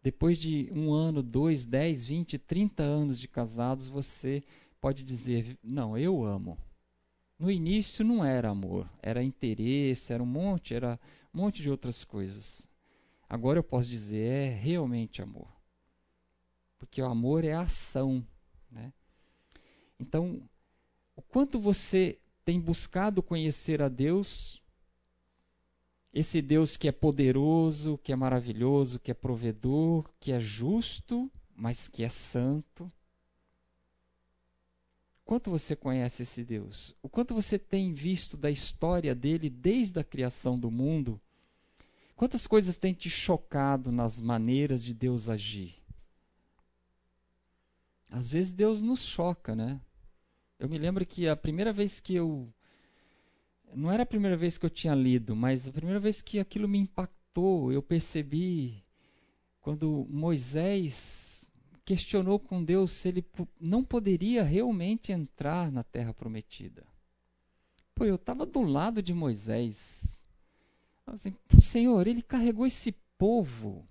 [0.00, 4.44] Depois de um ano, dois, dez, vinte, trinta anos de casados, você
[4.80, 6.56] pode dizer: Não, eu amo.
[7.36, 11.00] No início não era amor, era interesse, era um monte, era
[11.34, 12.68] um monte de outras coisas.
[13.28, 15.48] Agora eu posso dizer: é realmente amor.
[16.78, 18.24] Porque o amor é ação.
[18.70, 18.92] Né?
[19.98, 20.48] Então,
[21.16, 24.62] o quanto você tem buscado conhecer a Deus
[26.18, 31.88] esse Deus que é poderoso, que é maravilhoso, que é provedor, que é justo, mas
[31.88, 32.90] que é santo.
[35.26, 36.96] Quanto você conhece esse Deus?
[37.02, 41.20] O quanto você tem visto da história dele desde a criação do mundo?
[42.16, 45.74] Quantas coisas têm te chocado nas maneiras de Deus agir?
[48.08, 49.78] Às vezes Deus nos choca, né?
[50.58, 52.50] Eu me lembro que a primeira vez que eu
[53.74, 56.68] não era a primeira vez que eu tinha lido, mas a primeira vez que aquilo
[56.68, 58.82] me impactou, eu percebi
[59.60, 61.48] quando Moisés
[61.84, 63.24] questionou com Deus se ele
[63.60, 66.84] não poderia realmente entrar na terra prometida.
[67.94, 70.22] Pô, eu estava do lado de Moisés.
[71.06, 73.86] Assim, Senhor, ele carregou esse povo,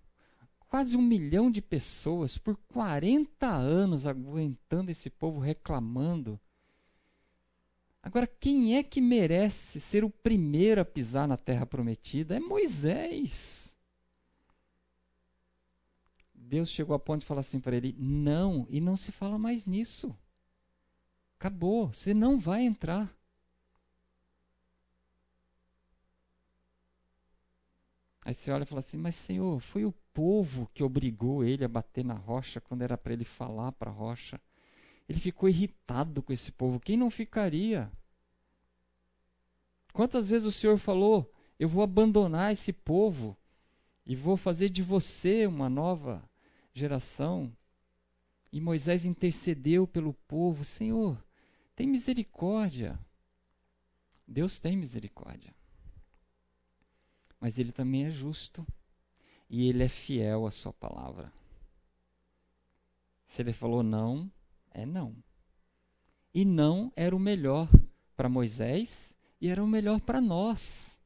[0.70, 6.40] quase um milhão de pessoas, por 40 anos aguentando esse povo reclamando.
[8.06, 12.36] Agora, quem é que merece ser o primeiro a pisar na terra prometida?
[12.36, 13.76] É Moisés.
[16.32, 19.66] Deus chegou a ponto de falar assim para ele: não, e não se fala mais
[19.66, 20.16] nisso.
[21.40, 23.12] Acabou, você não vai entrar.
[28.22, 31.68] Aí você olha e fala assim: Mas Senhor, foi o povo que obrigou ele a
[31.68, 34.40] bater na rocha quando era para ele falar para a rocha.
[35.08, 36.80] Ele ficou irritado com esse povo.
[36.80, 37.92] Quem não ficaria?
[39.94, 43.38] Quantas vezes o Senhor falou: Eu vou abandonar esse povo
[44.06, 46.28] e vou fazer de você uma nova
[46.74, 47.56] geração.
[48.52, 51.24] E Moisés intercedeu pelo povo: Senhor,
[51.76, 53.00] tem misericórdia.
[54.28, 55.54] Deus tem misericórdia.
[57.40, 58.66] Mas ele também é justo
[59.50, 61.32] e ele é fiel à sua palavra.
[63.28, 64.32] Se ele falou não,
[64.76, 65.16] é não.
[66.34, 67.70] E não era o melhor
[68.16, 71.00] para Moisés e era o melhor para nós.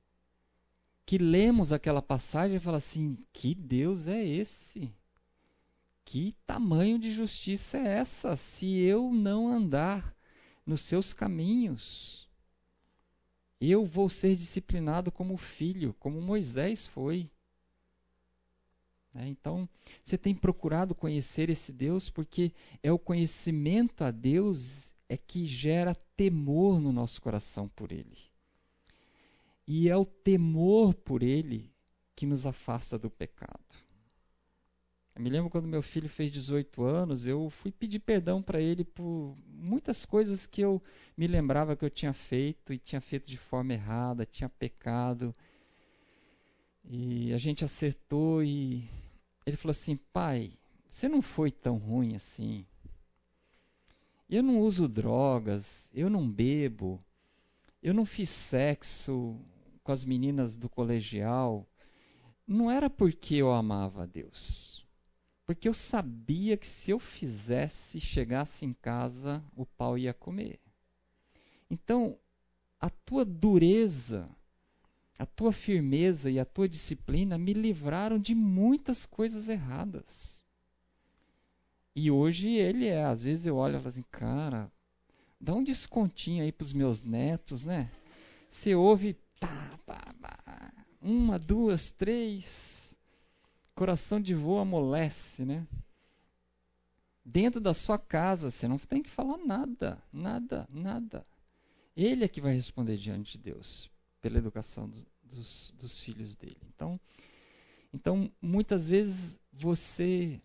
[1.05, 4.91] Que lemos aquela passagem e fala assim: que Deus é esse?
[6.03, 10.15] Que tamanho de justiça é essa se eu não andar
[10.65, 12.27] nos seus caminhos?
[13.61, 17.29] Eu vou ser disciplinado como filho, como Moisés foi.
[19.15, 19.67] É, então,
[20.03, 22.53] você tem procurado conhecer esse Deus porque
[22.83, 28.17] é o conhecimento a Deus é que gera temor no nosso coração por Ele.
[29.67, 31.71] E é o temor por Ele
[32.15, 33.89] que nos afasta do pecado.
[35.19, 38.85] Eu me lembro quando meu filho fez 18 anos, eu fui pedir perdão para ele
[38.85, 40.81] por muitas coisas que eu
[41.17, 45.35] me lembrava que eu tinha feito e tinha feito de forma errada, tinha pecado.
[46.89, 48.89] E a gente acertou e
[49.45, 50.51] ele falou assim: "Pai,
[50.89, 52.65] você não foi tão ruim assim.
[54.29, 57.03] Eu não uso drogas, eu não bebo,
[57.81, 59.39] eu não fiz sexo
[59.83, 61.65] com as meninas do colegial.
[62.47, 64.79] Não era porque eu amava a Deus
[65.49, 70.59] porque eu sabia que se eu fizesse, chegasse em casa, o pau ia comer.
[71.67, 72.19] Então,
[72.79, 74.29] a tua dureza,
[75.19, 80.41] a tua firmeza e a tua disciplina me livraram de muitas coisas erradas.
[81.93, 84.71] E hoje ele é, às vezes eu olho e falo assim, cara,
[85.39, 87.91] dá um descontinho aí para os meus netos, né?
[88.49, 92.95] Você ouve, tá, tá, tá, uma, duas, três,
[93.75, 95.67] coração de vô amolece, né?
[97.25, 101.27] Dentro da sua casa, você não tem que falar nada, nada, nada.
[101.93, 103.91] Ele é que vai responder diante de Deus
[104.21, 106.61] pela educação dos, dos, dos filhos dele.
[106.75, 106.99] Então,
[107.93, 110.39] então, muitas vezes você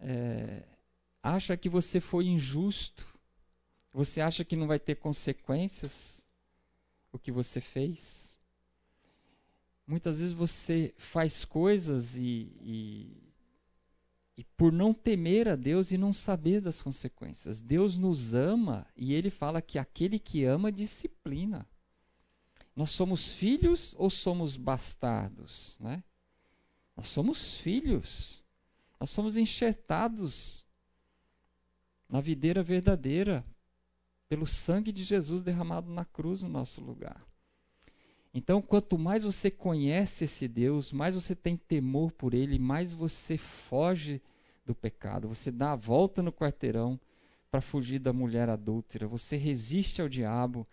[0.00, 0.64] é,
[1.22, 3.06] acha que você foi injusto,
[3.92, 6.26] você acha que não vai ter consequências
[7.12, 8.34] o que você fez.
[9.86, 13.32] Muitas vezes você faz coisas e, e,
[14.36, 17.60] e, por não temer a Deus e não saber das consequências.
[17.60, 21.66] Deus nos ama e ele fala que aquele que ama disciplina.
[22.76, 25.78] Nós somos filhos ou somos bastardos?
[25.80, 26.04] Né?
[26.94, 28.44] Nós somos filhos.
[29.00, 30.64] Nós somos enxertados
[32.06, 33.42] na videira verdadeira
[34.28, 37.26] pelo sangue de Jesus derramado na cruz no nosso lugar.
[38.34, 43.38] Então, quanto mais você conhece esse Deus, mais você tem temor por ele, mais você
[43.38, 44.20] foge
[44.66, 45.28] do pecado.
[45.28, 47.00] Você dá a volta no quarteirão
[47.50, 49.06] para fugir da mulher adúltera.
[49.06, 50.66] Você resiste ao diabo.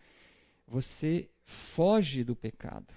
[0.67, 2.93] Você foge do pecado,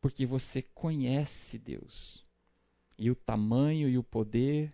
[0.00, 2.24] porque você conhece Deus.
[2.98, 4.72] E o tamanho e o poder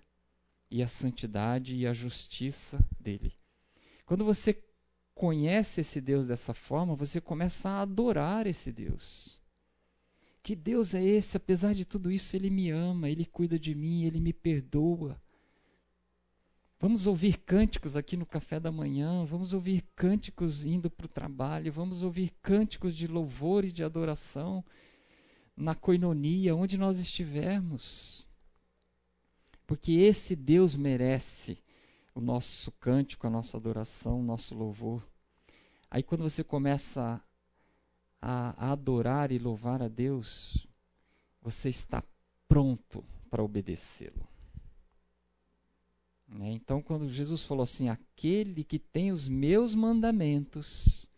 [0.70, 3.32] e a santidade e a justiça dele.
[4.04, 4.62] Quando você
[5.14, 9.40] conhece esse Deus dessa forma, você começa a adorar esse Deus.
[10.42, 11.36] Que Deus é esse?
[11.36, 15.20] Apesar de tudo isso, Ele me ama, Ele cuida de mim, Ele me perdoa.
[16.80, 21.70] Vamos ouvir cânticos aqui no café da manhã, vamos ouvir cânticos indo para o trabalho,
[21.70, 24.64] vamos ouvir cânticos de louvor e de adoração
[25.54, 28.26] na coinonia, onde nós estivermos.
[29.66, 31.62] Porque esse Deus merece
[32.14, 35.06] o nosso cântico, a nossa adoração, o nosso louvor.
[35.90, 37.22] Aí quando você começa
[38.22, 40.66] a, a adorar e louvar a Deus,
[41.42, 42.02] você está
[42.48, 44.29] pronto para obedecê-lo.
[46.30, 46.52] Né?
[46.52, 51.08] Então, quando Jesus falou assim: aquele que tem os meus mandamentos,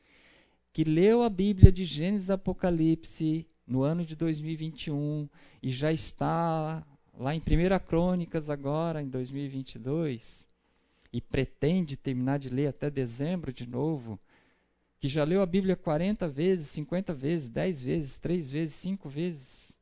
[0.73, 5.29] que leu a Bíblia de Gênesis e Apocalipse no ano de 2021
[5.63, 6.85] e já está
[7.19, 10.49] lá em 1 Crônicas agora, em 2022,
[11.13, 14.19] e pretende terminar de ler até dezembro de novo,
[14.99, 19.79] que já leu a Bíblia 40 vezes, 50 vezes, 10 vezes, 3 vezes, 5 vezes.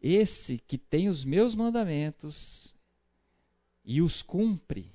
[0.00, 2.73] Esse que tem os meus mandamentos
[3.84, 4.90] e os cumpre,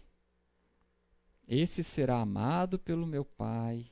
[1.48, 3.91] esse será amado pelo meu Pai.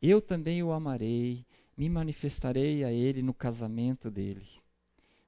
[0.00, 1.46] Eu também o amarei,
[1.76, 4.48] me manifestarei a ele no casamento dele,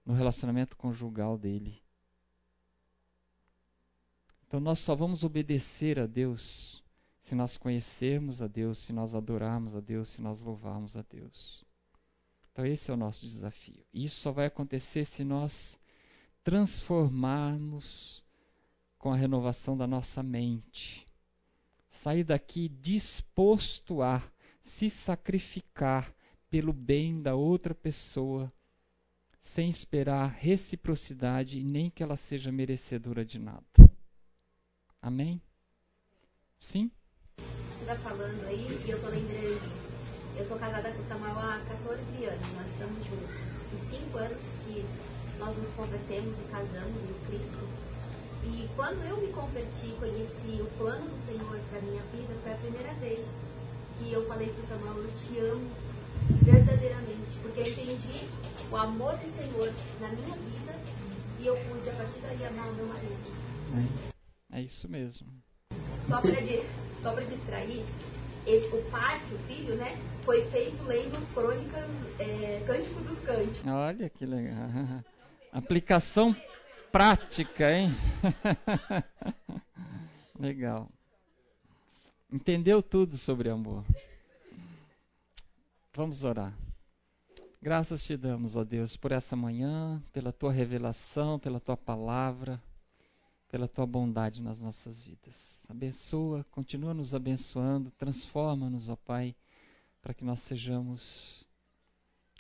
[0.05, 1.83] no relacionamento conjugal dele.
[4.47, 6.83] Então nós só vamos obedecer a Deus
[7.21, 11.63] se nós conhecermos a Deus, se nós adorarmos a Deus, se nós louvarmos a Deus.
[12.51, 13.85] Então esse é o nosso desafio.
[13.93, 15.79] Isso só vai acontecer se nós
[16.43, 18.25] transformarmos
[18.99, 21.07] com a renovação da nossa mente.
[21.89, 24.23] Sair daqui disposto a
[24.63, 26.13] se sacrificar
[26.51, 28.53] pelo bem da outra pessoa,
[29.41, 33.65] sem esperar reciprocidade e nem que ela seja merecedora de nada.
[35.01, 35.41] Amém?
[36.59, 36.91] Sim?
[37.71, 39.89] Você está falando aí e eu tô lembrando.
[40.37, 43.73] Eu tô casada com o Samuel há 14 anos, nós estamos juntos.
[43.73, 44.85] E 5 anos que
[45.39, 47.59] nós nos convertemos e casamos em Cristo.
[48.49, 52.57] E quando eu me converti, conheci o plano do Senhor para minha vida, foi a
[52.57, 53.27] primeira vez
[53.99, 55.71] que eu falei para o Samuel, eu te amo
[56.43, 58.29] verdadeiramente, porque eu entendi
[58.71, 60.73] o amor do Senhor na minha vida
[61.39, 63.17] e eu pude a partir daí amar o meu marido.
[64.51, 65.27] É, é isso mesmo.
[66.07, 66.37] Só para
[67.03, 67.85] só distrair,
[68.47, 69.95] esse, o pai, o filho, né,
[70.25, 71.85] foi feito lendo crônicas,
[72.19, 73.71] é, Cântico dos Cânticos.
[73.71, 74.69] Olha que legal.
[75.53, 76.35] Aplicação
[76.93, 77.91] prática, hein?
[80.39, 80.89] Legal.
[82.31, 83.85] Entendeu tudo sobre amor.
[85.95, 86.57] Vamos orar.
[87.61, 92.63] Graças te damos, ó Deus, por essa manhã, pela tua revelação, pela tua palavra,
[93.49, 95.65] pela tua bondade nas nossas vidas.
[95.69, 99.35] Abençoa, continua nos abençoando, transforma-nos, ó Pai,
[100.01, 101.45] para que nós sejamos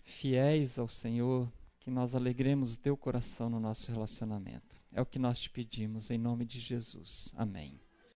[0.04, 1.50] fiéis ao Senhor,
[1.88, 4.78] que nós alegremos o teu coração no nosso relacionamento.
[4.92, 7.32] É o que nós te pedimos, em nome de Jesus.
[7.34, 7.80] Amém.